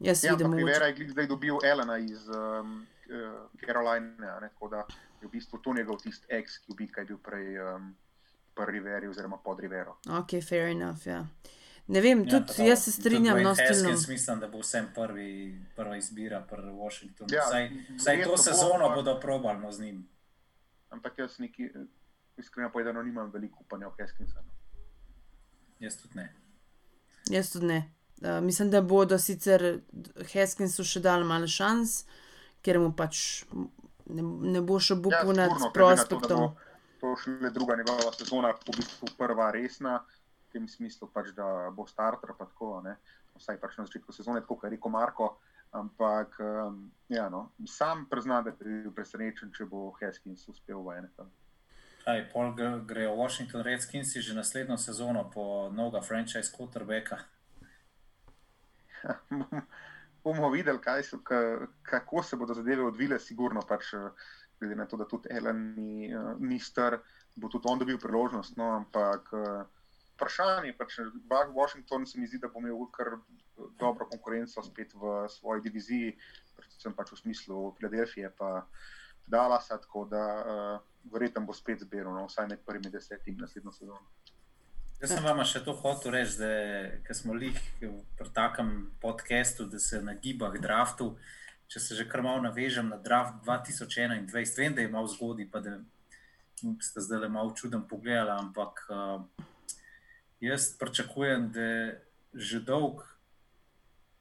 [0.02, 0.56] Jaz Ja, vidim.
[0.58, 2.80] Rivera je zdaj dobil Elena iz um,
[3.64, 4.84] Caroline, ne, tako da
[5.20, 7.92] je v bistvu to njegov tisti ex, ki bi bil prej um,
[8.64, 9.96] Riveri oziroma pod Rivero.
[10.08, 11.06] Ok, fair enough.
[11.06, 11.26] Ja.
[11.86, 13.66] Ne vem, Ja, tudi jaz se strinjam no, s tem.
[13.66, 15.30] Haskins mislim, da bo vsem prvi,
[15.76, 17.34] prva izbira pri Washingtonu.
[17.34, 20.08] Ja, vsaj, vsaj to bo, sezono ampak- bodo probali no, z njim.
[20.90, 21.70] Ampak jaz neki,
[22.36, 24.42] iskreno povedano, nimam veliko upanja v Heskinsa.
[24.42, 24.52] No.
[25.80, 26.34] Jaz tudi ne.
[27.30, 27.92] Jaz tudi ne.
[28.22, 29.80] Uh, mislim, da bodo sicer
[30.32, 32.04] Heskinsu še dali malo šans,
[32.62, 33.44] ker mu pač
[34.06, 36.38] ne, ne bo še na to, da prospektom.
[36.40, 36.69] bo
[37.00, 40.00] To šele druga njegova sezona, v bistvu prva resna,
[40.48, 42.34] v tem smislu, pač, da bo starter.
[42.38, 42.96] Pa tako, ne.
[43.38, 45.36] Vsaj pač na začetku sezone, tako kot je rekel Marko.
[45.72, 50.98] Ampak um, ja, no, sam priznam, da bi bil presenečen, če bo Heskins uspel v
[51.04, 51.28] NFL.
[52.00, 57.20] Kaj, pol gre- grejo Washington Redskins že naslednjo sezono po novega franchise quarterbacka.
[60.24, 64.10] bomo videli, kaj so, ka, kako se bodo zadeve odvile, sigurno pač, eh,
[64.60, 67.00] glede na to, da tudi Ellen ni, eh, ni star,
[67.36, 68.56] bo tudi on dobil priložnost.
[68.56, 69.64] No, ampak eh,
[70.14, 70.98] vprašanje, pač,
[71.30, 73.16] Wa- Washington se mi zdi, da bo imel kar
[73.80, 76.16] dobro konkurenco spet v svoji diviziji,
[76.56, 78.66] predvsem pač v smislu Filadelfije, pa
[79.26, 84.08] Dallasa, tako da uh, verjetno bo spet zbiral, no, vsaj med prvimi desetimi naslednjo sezono.
[85.00, 90.02] Jaz sem vam še to hotel reči, da smo lih pri takem podkastu, da se
[90.04, 91.14] nagiba k draftu.
[91.70, 95.60] Če se že kar malo navežem na draft 2021, vem, da je malo zgodaj, pa
[95.62, 95.78] da
[96.82, 99.22] ste zdaj le malo čuden pogledali, ampak uh,
[100.42, 101.68] jaz pričakujem, da
[102.34, 103.06] že dolgo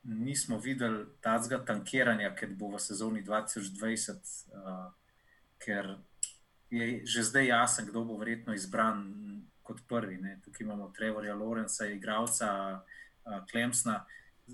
[0.04, 4.94] nismo videli tazga tankiranja, ker bo v sezoni 2020, uh,
[5.60, 5.98] ker
[6.70, 9.04] je že zdaj jasen, kdo bo verjetno izbran
[9.66, 10.18] kot prvi.
[10.22, 10.38] Ne.
[10.46, 14.06] Tukaj imamo Trevorja Lorenza, igralca uh, Klemsna.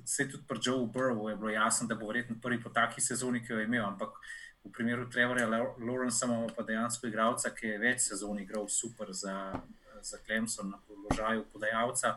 [0.06, 3.44] Se tudi pri Joe Burrowu je bilo jasno, da bo verjetno prvi po taki sezoni,
[3.46, 4.18] ki jo je imel, ampak
[4.66, 9.54] v primeru Trevorja Lawrence imamo pa dejansko igralca, ki je več sezon igral super za,
[10.02, 12.16] za Clemson na položaju podajalca.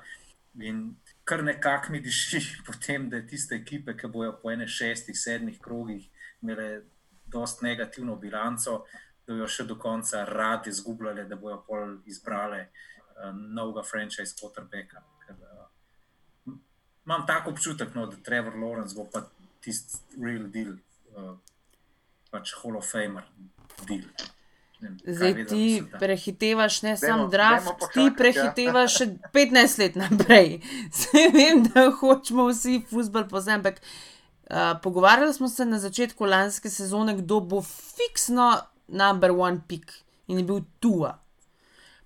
[0.65, 5.19] In kar nekako mi diši po tem, da tiste ekipe, ki bojo po ene šestih,
[5.19, 6.09] sedmih krogih
[6.43, 6.83] imele
[7.27, 8.85] dost negativno bilanco,
[9.27, 15.05] da bojo še do konca radi izgubljali, da bojo pol izbrali uh, novega franchise quarterbacka.
[15.27, 15.67] Ker, uh,
[17.09, 19.23] imam tako občutek, no, da Trevor Lawrence bo pa
[19.65, 20.75] tisti real deal,
[21.17, 21.37] uh,
[22.31, 23.25] pač Hall of Famer
[23.89, 24.05] deal.
[25.07, 30.53] Zdaj ti prehitevaš ne samo draft, ti prehitevaš še 15 let naprej.
[30.99, 36.71] Zdaj vem, da hočemo vsi futbol pozem, ampak uh, pogovarjali smo se na začetku lanske
[36.71, 38.53] sezone, kdo bo fiksno
[38.87, 39.97] number one pick
[40.29, 41.17] in je bil Tua.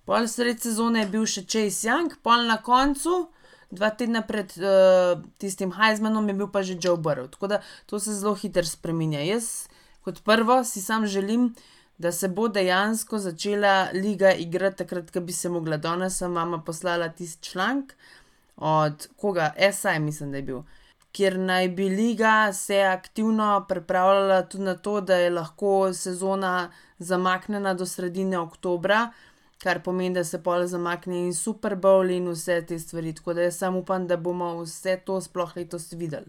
[0.07, 3.25] Pol sred sezone je bil še Chase Young, pol na koncu,
[3.73, 7.27] dva tedna pred uh, tistim Heismanom je bil pa že Joe Burrow.
[7.27, 9.25] Tako da to se zelo hitro spremenja.
[9.25, 9.67] Jaz
[10.03, 11.53] kot prvo si sam želim
[11.97, 15.77] da se bo dejansko začela liga igrati takrat, ko bi se mogla.
[15.77, 17.95] Danes sem mama poslala tisti članek
[18.55, 20.61] od koga, SI, mislim, da je bil,
[21.11, 27.73] kjer naj bi liga se aktivno pripravljala tudi na to, da je lahko sezona zamaknjena
[27.73, 29.11] do sredine oktobra.
[29.63, 33.13] Kar pomeni, da se pol zamakne in Super Bowl in vse te stvari.
[33.15, 36.27] Tako da jaz samo upam, da bomo vse to sploh letos videli.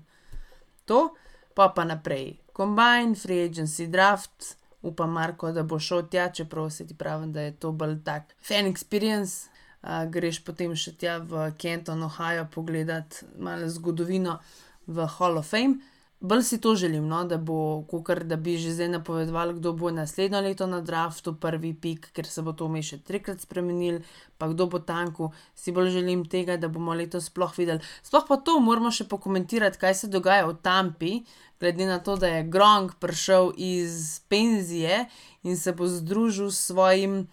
[0.87, 1.14] To,
[1.55, 2.37] pa pa naprej.
[2.57, 7.41] Combine, free agency, draft, upam, Marko, da bo šel tja, čeprav se ti pravim, da
[7.41, 9.51] je to bolj tak fan experience.
[9.82, 14.39] Uh, greš potem še tja v Kenton, Ohio, pogledat malo zgodovino
[14.87, 15.82] v Hall of Fame.
[16.21, 19.91] Bolj si to želim, no, da bo, kukar, da bi že zdaj napovedovali, kdo bo
[19.91, 23.99] naslednjo leto na draftu, prvi pik, ker se bo to vmes še trikrat spremenil,
[24.39, 25.33] pa kdo bo tanku.
[25.55, 27.85] Si bolj želim tega, da bomo letos sploh videli.
[28.03, 31.12] Sploh pa to moramo še pokomentirati, kaj se dogaja v Tampi,
[31.61, 35.05] glede na to, da je Gronk prišel iz penzije
[35.43, 37.27] in se bo združil s svojim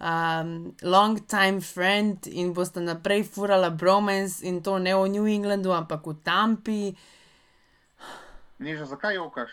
[0.00, 6.06] um, long-time friend in boste naprej furala bromance in to ne v New Englandu, ampak
[6.06, 6.82] v Tampi.
[8.58, 9.50] Neža, zakaj jokaš?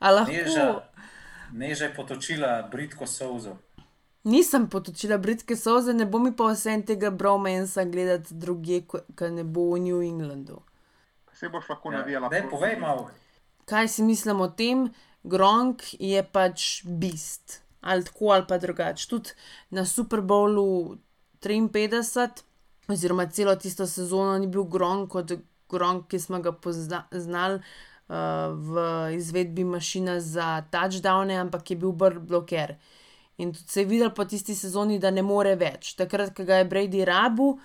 [0.00, 0.82] Neža,
[1.52, 3.56] neža je potočila britko sozo.
[4.26, 9.44] Nisem potočila britke soze, ne bo mi pa vse tega bromensa gledati druge, ki ne
[9.44, 10.62] bo v New Englandu.
[11.32, 12.30] Se boš lahko navijala.
[12.34, 13.10] Ja, povej malo.
[13.64, 14.88] Kaj si mislim o tem?
[15.22, 19.08] Gronk je pač bist, ali tako ali pa drugače.
[19.08, 19.30] Tudi
[19.70, 20.98] na Super Bowlu
[21.42, 22.42] 53,
[22.88, 25.32] oziroma celo tisto sezono, ni bil Gronk kot
[25.68, 28.14] Gronk, ki smo ga poznali uh,
[28.54, 28.84] v
[29.16, 32.76] izvedbi mašina za touchdowne, ampak je bil bolj bloker.
[33.38, 35.94] In tudi se je videl po tisti sezoni, da ne more več.
[35.98, 37.58] Takrat, ko ga je Brady rabu,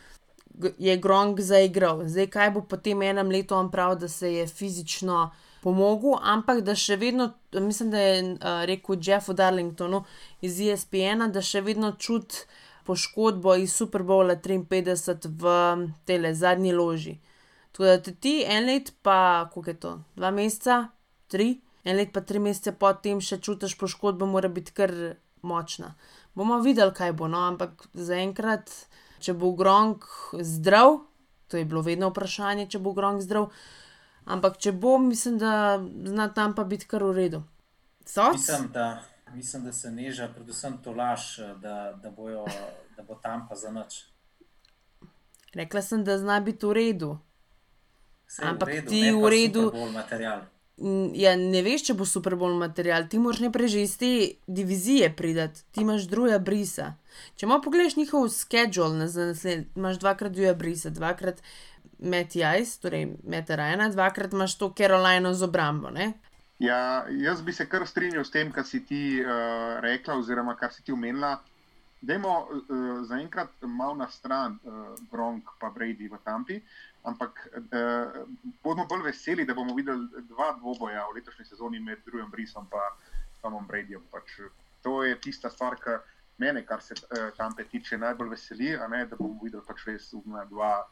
[0.78, 2.04] je Gronk zaigral.
[2.10, 5.30] Zdaj, kaj bo potem enem letu on prav, da se je fizično
[5.62, 10.04] pomogel, ampak da še vedno, mislim, da je uh, rekel Jeffu Darlingtonu
[10.42, 12.44] iz ESPN, da še vedno čuti
[12.86, 15.54] poškodbo iz Super Bowla 53 v
[16.06, 17.20] tele zadnji loži.
[17.72, 20.88] Tudi da ti en let, pa koliko je to, dva meseca,
[21.28, 24.92] tri, en let pa tri mesece potem še čutiš poškodbo, mora biti kar
[25.42, 25.96] močna.
[26.36, 28.72] Bomo videli, kaj bo, no, ampak zaenkrat,
[29.24, 31.02] če bo Gronk zdrav,
[31.48, 33.50] to je bilo vedno vprašanje, če bo Gronk zdrav.
[34.32, 37.42] Ampak če bo, mislim, da zna tam pa biti kar v redu.
[38.06, 39.02] Mislim da,
[39.34, 42.46] mislim, da se neža, predvsem to laž, da, da, bojo,
[42.98, 44.06] da bo tam pa za noč.
[45.54, 47.18] Rekla sem, da zna biti v redu.
[48.40, 49.66] Ampak v redu, ti v redu.
[51.14, 54.12] Ja, ne veš, če bo super bolj material, ti moraš ne preži iz te
[54.48, 56.94] divizije pridati, ti imaš druga brisa.
[57.36, 59.06] Če malo pogledaš njihov schedule,
[59.76, 61.44] imaš dvakrat druga brisa, dvakrat
[62.00, 65.92] Matt Jais, torej Matt Ryan, dvakrat imaš to Carolino z obrambo.
[65.94, 66.14] Ne?
[66.62, 70.74] Ja, jaz bi se kar strinjal s tem, kar si ti uh, rekla, oziroma kar
[70.74, 71.40] si ti umenila.
[72.02, 76.62] Dajmo uh, zaenkrat malo na stran uh, Gronk pa Brady v Tampi.
[76.62, 78.26] Uh, Ampak eh,
[78.62, 83.42] bomo bolj veseli, da bomo videli dva dvoboja v letošnji sezoni med drugim Brisom in
[83.42, 84.04] Tomom Bradyjem.
[84.12, 84.38] Pač,
[84.86, 85.98] to je tista stvar, ki
[86.38, 90.14] mene, kar se eh, tam tiče, najbolj veseli, ne, da bomo videli pač res
[90.50, 90.86] dva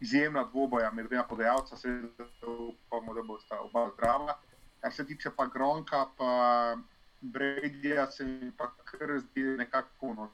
[0.00, 1.94] izjemna dvoboja med dvema podajalca, se
[2.42, 4.34] upamo, da bo sta oba zdrava.
[4.82, 6.76] Kar se tiče pa Gronka, pa
[7.22, 10.30] Bradyja, se mi pa kar zdi nekako ono.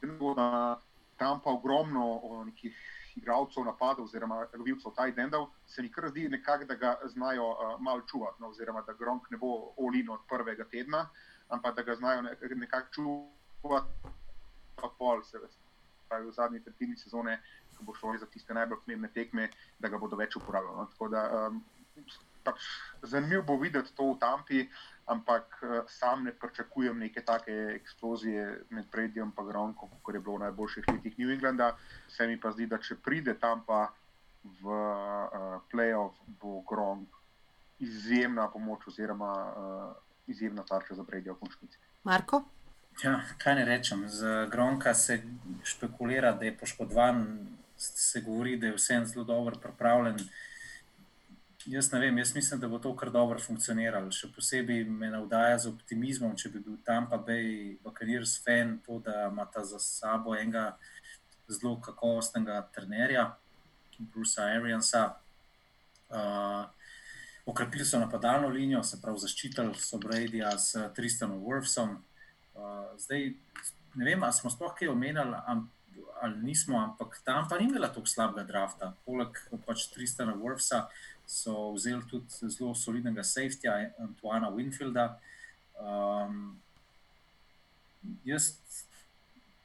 [1.16, 2.76] Tam pa ogromno nekih
[3.16, 7.80] igralcev napadov, oziroma lovilcev tight endov, se mi kar zdi nekako, da ga znajo uh,
[7.80, 11.08] malo čuvati, no, oziroma da Gronk ne bo olino od prvega tedna,
[11.48, 12.22] ampak da ga znajo
[12.56, 14.14] nekako čuvati,
[14.76, 15.38] pa pol se.
[16.08, 17.40] Pravi v zadnji tretjini sezone,
[17.76, 20.76] ko bo šlo za tiste najbolj pomembne tekme, da ga bodo več uporabljali.
[20.76, 20.86] No.
[20.92, 21.58] Tako da um,
[22.48, 22.64] pač
[23.02, 24.64] zanimivo bo videti to v Tampi,
[25.06, 30.36] ampak uh, sam ne pričakujem neke take eksplozije med Predijem in Gronkom, kot je bilo
[30.36, 31.76] v najboljših letih New Englanda.
[32.08, 33.88] Se mi pa zdi, da če pride Tampa
[34.44, 37.08] v uh, playoff, bo Gronk
[37.78, 39.92] izjemna pomoč oziroma uh,
[40.26, 41.78] izjemna tarča za Predijem v končnici.
[42.04, 42.44] Marko?
[43.04, 45.22] Ja, kaj ne rečem, z Gronka se
[45.62, 47.46] špekulira, da je poškodovan,
[47.76, 50.18] se govori, da je vse zelo dobro pripravljen.
[51.68, 54.08] Jaz ne vem, jaz mislim, da bo to kar dobro funkcioniralo.
[54.14, 58.96] Še posebej me navdaja z optimizmom, če bi bil tam pa Bej, Bakarirs fan, to,
[59.04, 60.78] da ima ta za sabo enega
[61.48, 63.26] zelo kakovostnega trenerja,
[63.98, 65.02] Brusa Ariansa.
[66.08, 66.64] Uh,
[67.52, 71.98] okrepili so napadalno linijo, se pravi, zaščitili so Bradyja s Tristanom Worfsom.
[72.56, 73.34] Uh, zdaj,
[73.92, 75.36] ne vem, ali smo sploh kaj omenjali,
[76.22, 78.94] ali nismo, ampak tam pa ni imela tako slabega drafta.
[79.04, 79.36] Poleg
[79.68, 80.86] pač Tristana Worfsa
[81.28, 85.18] so vzeli tudi zelo solidnega safetya, Antoana Winfielda.
[85.78, 86.56] Um,
[88.24, 88.54] jaz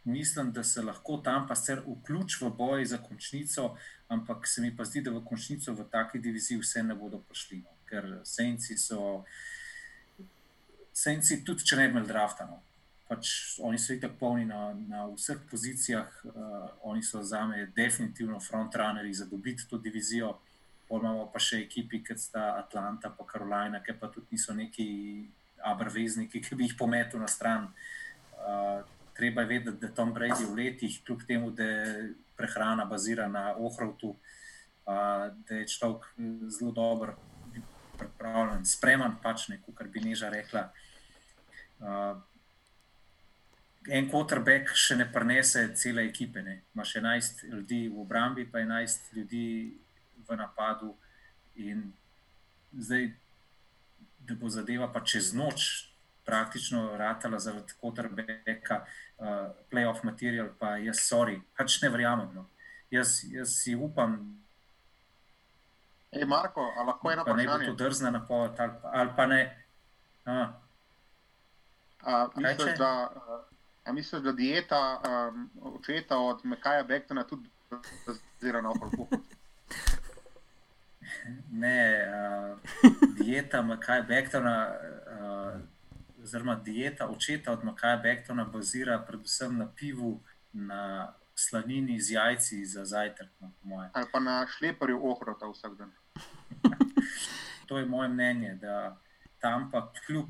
[0.03, 4.75] mislim, da se lahko tam pa sicer vključi v boj za končnico, ampak se mi
[4.75, 8.77] pa zdi, da v končnico v taki diviziji vse ne bodo prišli, no, ker senci
[8.77, 9.23] so.
[10.93, 12.59] Senci, tudi če ne bi imeli drafta, no
[13.07, 18.39] pač oni so tako polni na, na vseh pozicijah, uh, oni so za me definitivno
[18.39, 20.37] frontrunnerji za dobiti to divizijo.
[20.99, 24.87] Imamo pa še ekipi, kot sta Atlanta in Carolina, ki pa tudi niso neki
[25.63, 27.69] abrvezniki, ki bi jih pometel na stran.
[28.37, 28.83] Uh,
[29.15, 33.53] treba je vedeti, da Tom Brady v letih, kljub temu, da je prehrana bazira na
[33.55, 36.09] ohrovtu, uh, da je človek
[36.49, 37.15] zelo dober,
[37.97, 40.67] pripravljen, spreman, pač neko, kar bi neža rekla.
[41.79, 42.19] Uh,
[43.91, 46.41] en quarterback še ne prenese cele ekipe.
[46.43, 46.61] Ne.
[46.75, 49.45] Imaš 11 ljudi v obrambi, pa 11 ljudi
[50.29, 50.93] v napadu.
[51.55, 51.91] In
[52.73, 53.11] zdaj,
[54.19, 55.89] da bo zadeva pa čez noč
[56.25, 62.29] praktično ratala zaradi quarterbacka, uh, playoff material, pa jaz, sorry, pač ne verjamem.
[62.35, 62.45] No.
[62.91, 64.17] Jaz, jaz si upam.
[66.13, 67.47] Ej, Marko, lahko eno vprašanje?
[67.47, 69.41] Ne bo to drzna napoved ali, ali pa ne.
[70.25, 70.37] A.
[72.03, 72.91] A, misliš, da,
[73.85, 75.01] Ali misliš, da dieta
[75.33, 77.49] um, očeta od Mekaja Bektona tudi
[78.05, 79.07] zazira na okolku?
[81.51, 82.57] Ne, uh,
[83.17, 90.19] dieta Mekaja Bektona, uh, oziroma dieta očeta od Mekaja Bektona bazira predvsem na pivu,
[90.53, 93.29] na slanini z jajci za zajtrk.
[93.39, 93.51] No,
[93.93, 95.91] Ali pa na šleparju ohrota vsak dan.
[97.67, 98.97] to je moje mnenje, da
[99.39, 100.29] tam pa kljub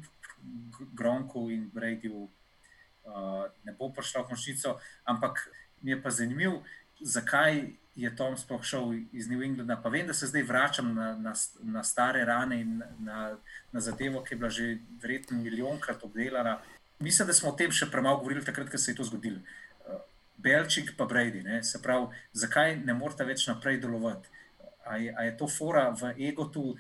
[0.94, 4.80] Gronku in Bradyju uh, ne bo prišla v končnico.
[5.04, 5.50] Ampak
[5.82, 6.64] mi je pa zanimivo,
[7.00, 9.78] zakaj je Tom sploh šel iz New Englanda.
[9.84, 13.36] Pa vem, da se zdaj vračam na, na, na stare rane in na,
[13.72, 16.60] na zadevo, ki je bila že verjetno milijonkrat obdelana.
[17.00, 19.40] Mislim, da smo o tem še premalo govorili, takrat, ko se je to zgodilo.
[19.86, 20.02] Uh,
[20.38, 21.64] Belčik pa Brady, ne?
[21.64, 24.30] se pravi, zakaj ne morete več naprej delovati?
[24.86, 26.74] A je, a je to fora v egotu,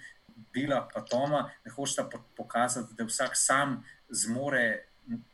[0.53, 4.85] bila pa Toma, da hočete pokazati, da vsak sam zmore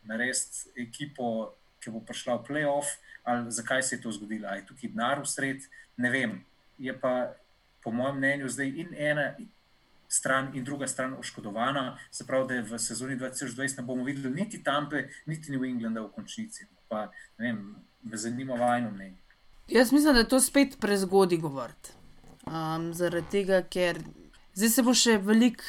[0.03, 2.97] narediti ekipo, ki bo prišla v playoff,
[3.29, 6.39] ali zakaj se je to zgodilo, ali je tukaj denar v sred, ne vem.
[6.77, 7.33] Je pa,
[7.83, 9.33] po mojem mnenju, zdaj in ena
[10.09, 11.97] stran, in druga stran oškodovana.
[12.11, 16.11] Se pravi, da v sezoni 2020 ne bomo videli niti Tampe, niti New Englanda v
[16.15, 16.65] končnici.
[16.89, 19.17] Pa, ne vem, me zanima vajno mnenje.
[19.67, 21.93] Jaz mislim, da je to spet prezgodaj govoriti.
[22.45, 23.99] Um, zaradi tega, ker
[24.57, 25.63] zdaj se bo še veliko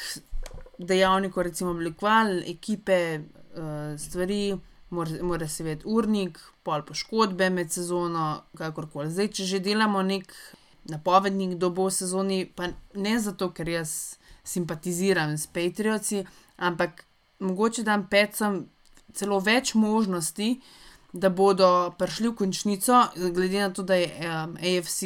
[0.79, 4.55] dejavnikov, recimo, oblikoval, ekipe, uh, stvari,
[4.91, 9.11] mora, mora se vedeti urnik, pol poškodbe med sezono, kakorkoli.
[9.11, 10.29] Zdaj, če že delamo nek
[10.91, 16.25] napovednik, kdo bo v sezoni, pa ne zato, ker jaz simpatiziram s Patrioci,
[16.57, 17.05] ampak
[17.39, 18.65] mogoče dam pecem
[19.13, 20.55] celo več možnosti.
[21.11, 23.01] Da bodo prišli v končnico,
[23.35, 25.01] glede na to, da je um, AFC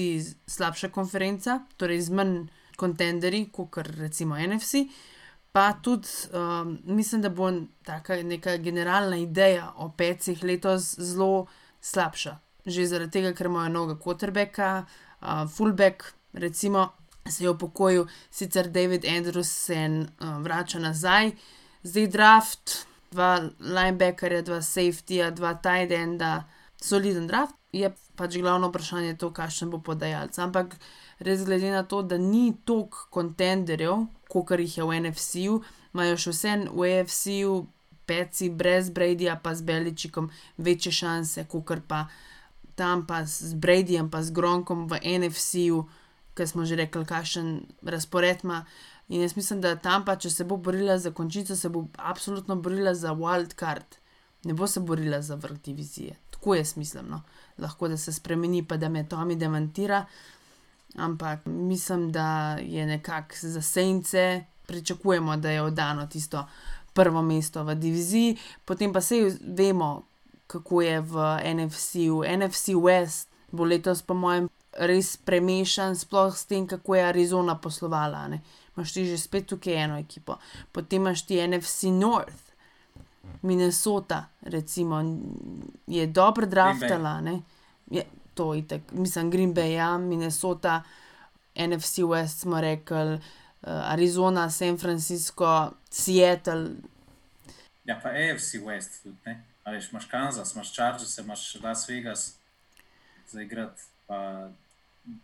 [0.54, 2.36] slabša konferenca, torej z manj
[2.78, 5.15] kontenderji, kot recimo NFC, uh,
[5.56, 7.52] Pa tudi um, mislim, da bo
[7.88, 11.46] taka neka generalna ideja o pecih letos zelo
[11.82, 12.34] slabša.
[12.66, 16.04] Že zaradi tega, ker imajo noga quarterbacka, uh, fullback,
[16.34, 16.90] recimo,
[17.30, 21.32] se je upokojil, sicer David Andrews se uh, vrača nazaj,
[21.84, 22.76] zdaj draft,
[23.12, 26.44] dva linebackerja, dva safetyja, dva tight enda,
[26.82, 27.56] soliden draft.
[27.72, 30.36] Je pač glavno vprašanje to, kakšen bo podajalec.
[30.40, 30.76] Ampak
[31.20, 35.62] res glede na to, da ni toliko kontenderjev, kot jih je v NFC-ju,
[35.94, 37.56] imajo še vse v AFC-ju,
[38.06, 42.06] peci brez Bradyja, pa z Beličikom, večje šanse, kot pa
[42.76, 45.86] tam pa z Bradyjem, pa z Gronkom v NFC-ju,
[46.36, 48.66] ki smo že rekli, kakšen razpored ima.
[49.08, 52.56] In jaz mislim, da tam pa, če se bo borila za končico, se bo absolutno
[52.56, 53.98] borila za wild card,
[54.44, 56.18] ne bo se borila za vrh divizije.
[56.34, 57.22] Tako jaz mislim, no.
[57.58, 60.06] lahko da se spremeni, pa da me Tomi demantira.
[60.98, 66.48] Ampak mislim, da je nekako za sence, pričakujemo, da je oddano tisto
[66.94, 70.04] prvo mesto v diviziji, potem pa vse vemo,
[70.48, 72.24] kako je v NFC-u.
[72.38, 78.28] NFC West bo letos, po mojem, res premešan, sploh s tem, kako je Arizona poslovala.
[78.28, 78.42] Ne?
[78.76, 80.38] Imaš ti že spet tukaj eno ekipo,
[80.72, 82.46] potem imaš ti NFC North,
[83.42, 85.02] Minnesota, recimo,
[85.88, 87.22] je dobro draftala.
[87.92, 88.04] Je,
[88.36, 90.84] to je tako, mislim, Green Bay, ja, Minnesota,
[91.56, 93.20] NFC West smo rekli.
[93.66, 96.70] Arizona, San Francisco, Seattle.
[97.86, 99.44] Ja, pa AFC West tudi, ne?
[99.66, 102.36] Veš, imaš Kansas, imaš Chargers, imaš Las Vegas
[103.32, 104.50] za igrati, pa,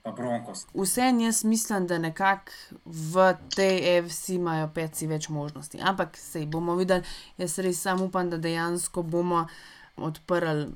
[0.03, 0.65] pa Broncos.
[0.73, 2.51] Vse jaz mislim, da nekako
[2.85, 5.77] v tej AFC imajo petci več možnosti.
[5.81, 7.05] Ampak sej bomo videli,
[7.37, 9.47] jaz res samo upam, da dejansko bomo
[9.97, 10.71] odprli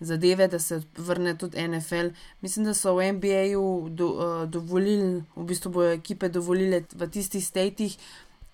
[0.00, 2.12] zadeve, da se vrne tudi NFL.
[2.40, 7.44] Mislim, da so v NBA-ju do, uh, dovolili, v bistvu bojo ekipe dovolile v tistih
[7.44, 7.96] statih,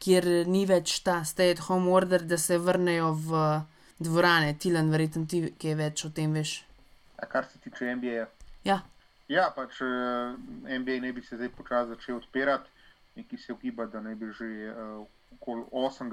[0.03, 3.43] kjer ni več ta stay at home order, da se vrnejo v
[4.03, 6.63] dvorane, Tilan, verjetno ti, ki je več o tem veš.
[7.23, 8.27] A kar se tiče NBA.
[8.67, 8.83] Ja.
[9.31, 10.35] Ja, pač uh,
[10.67, 12.71] NBA ne bi se zdaj počasi začel odpirati,
[13.17, 15.05] neki se ugiba, da ne bi že uh,
[15.39, 16.11] okoli 8.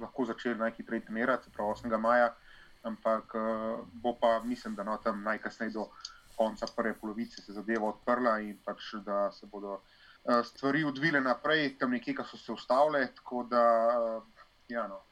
[0.00, 1.98] lahko začeli najhitreje trenirati, se pravi 8.
[2.00, 2.34] maja,
[2.82, 5.88] ampak uh, bo pa, mislim, da no, tam najkasneje do
[6.36, 11.78] konca prve polovice se zadeva odprla in pač da se bodo uh, stvari odvile naprej,
[11.78, 13.64] tam nekje, ki so se ustavile, tako da,
[13.98, 15.02] uh, ja, no,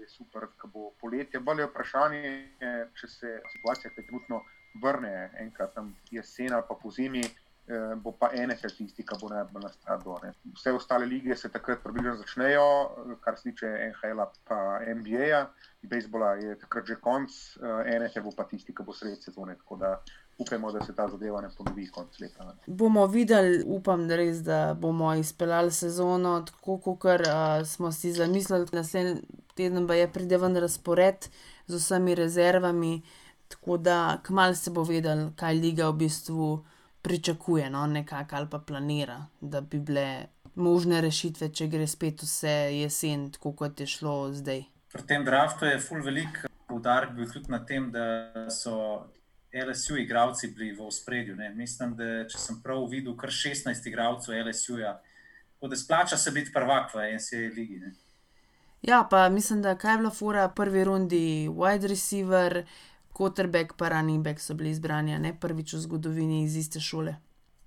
[0.00, 1.40] je super, ko bo poletje.
[1.40, 2.32] Bolje je vprašanje,
[2.98, 4.42] če se situacija trenutno
[4.82, 7.22] vrne, enkrat tam jesen ali pa po zimi,
[7.68, 10.20] eh, bo pa NFL tisti, ki bo najbolj nastradal.
[10.56, 12.64] Vse ostale lige se takrat približno začnejo,
[13.20, 15.46] kar se tiče NHL-a in NBA-ja,
[15.82, 19.56] bejzbola je takrat že konc, eh, NFL bo pa tisti, ki bo sredi sezone.
[20.38, 22.44] Upamo, da se ta zadeva ne ponovi konec leta.
[22.44, 22.52] Ne.
[22.66, 28.66] Bomo videli, upam, da, res, da bomo izpeljali sezono tako, kot uh, smo si zamislili.
[28.72, 29.22] Naslednji
[29.54, 31.28] teden pa je prideven razpored
[31.66, 33.02] z vsemi rezervami,
[33.48, 36.64] tako da kmalo se bo vedel, kaj liga v bistvu
[37.02, 42.54] pričakuje, no, nekako ali pa planira, da bi bile možne rešitve, če gre spet vse
[42.76, 44.64] jesen, tako kot je šlo zdaj.
[44.92, 49.08] Pri tem draftu je full velik poudarek bil tudi na tem, da so.
[49.52, 51.36] LSU igravci bili v ospredju.
[51.54, 54.94] Mislim, da če sem prav videl, kar 16 igralcev LSU-ja,
[55.60, 57.76] da splača se biti prvak v NCAA ligi.
[57.82, 57.92] Ne?
[58.82, 62.62] Ja, pa mislim, da kaj je bila fura, prvi rundi, wide receiver,
[63.12, 67.16] quarterback, pa running back so bili izbrani, ne prvič v zgodovini iz iste šole.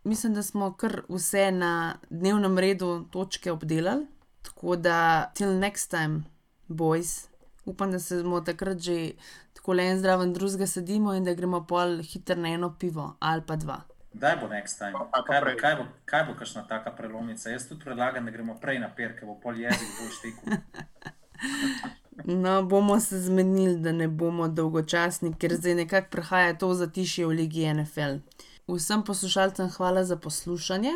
[0.04, 4.06] Mislim, da smo kar vse na dnevnem redu točke obdelali,
[4.42, 6.24] tako da till next time,
[6.68, 7.28] boys.
[7.66, 9.12] Upam, da se bomo takrat že
[9.54, 13.42] tako le en zdraven drugega sedimo in da gremo pol hitro na eno pivo ali
[13.48, 13.82] pa dva.
[14.14, 14.94] Kdaj bo next time?
[15.28, 17.50] Kaj bo, kaj, bo, kaj bo kakšna taka prelomnica?
[17.50, 20.58] Jaz tudi predlagam, da gremo prej na per, ker bo pol jezik bolj štekel.
[22.24, 27.30] No, bomo se zmenili, da ne bomo dolgočasni, ker zdaj nekako prihaja to zatišje v
[27.30, 28.24] Ligi NFL.
[28.68, 30.92] Vsem poslušalcem hvala za poslušanje,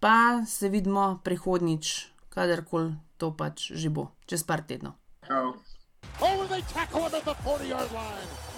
[0.00, 4.98] pa se vidimo prihodnjič, kadarkoli to pač že bo, čez par tednov.
[5.26, 5.54] Ciao.
[6.20, 8.55] Oh, they tackle him at the 40 yard line.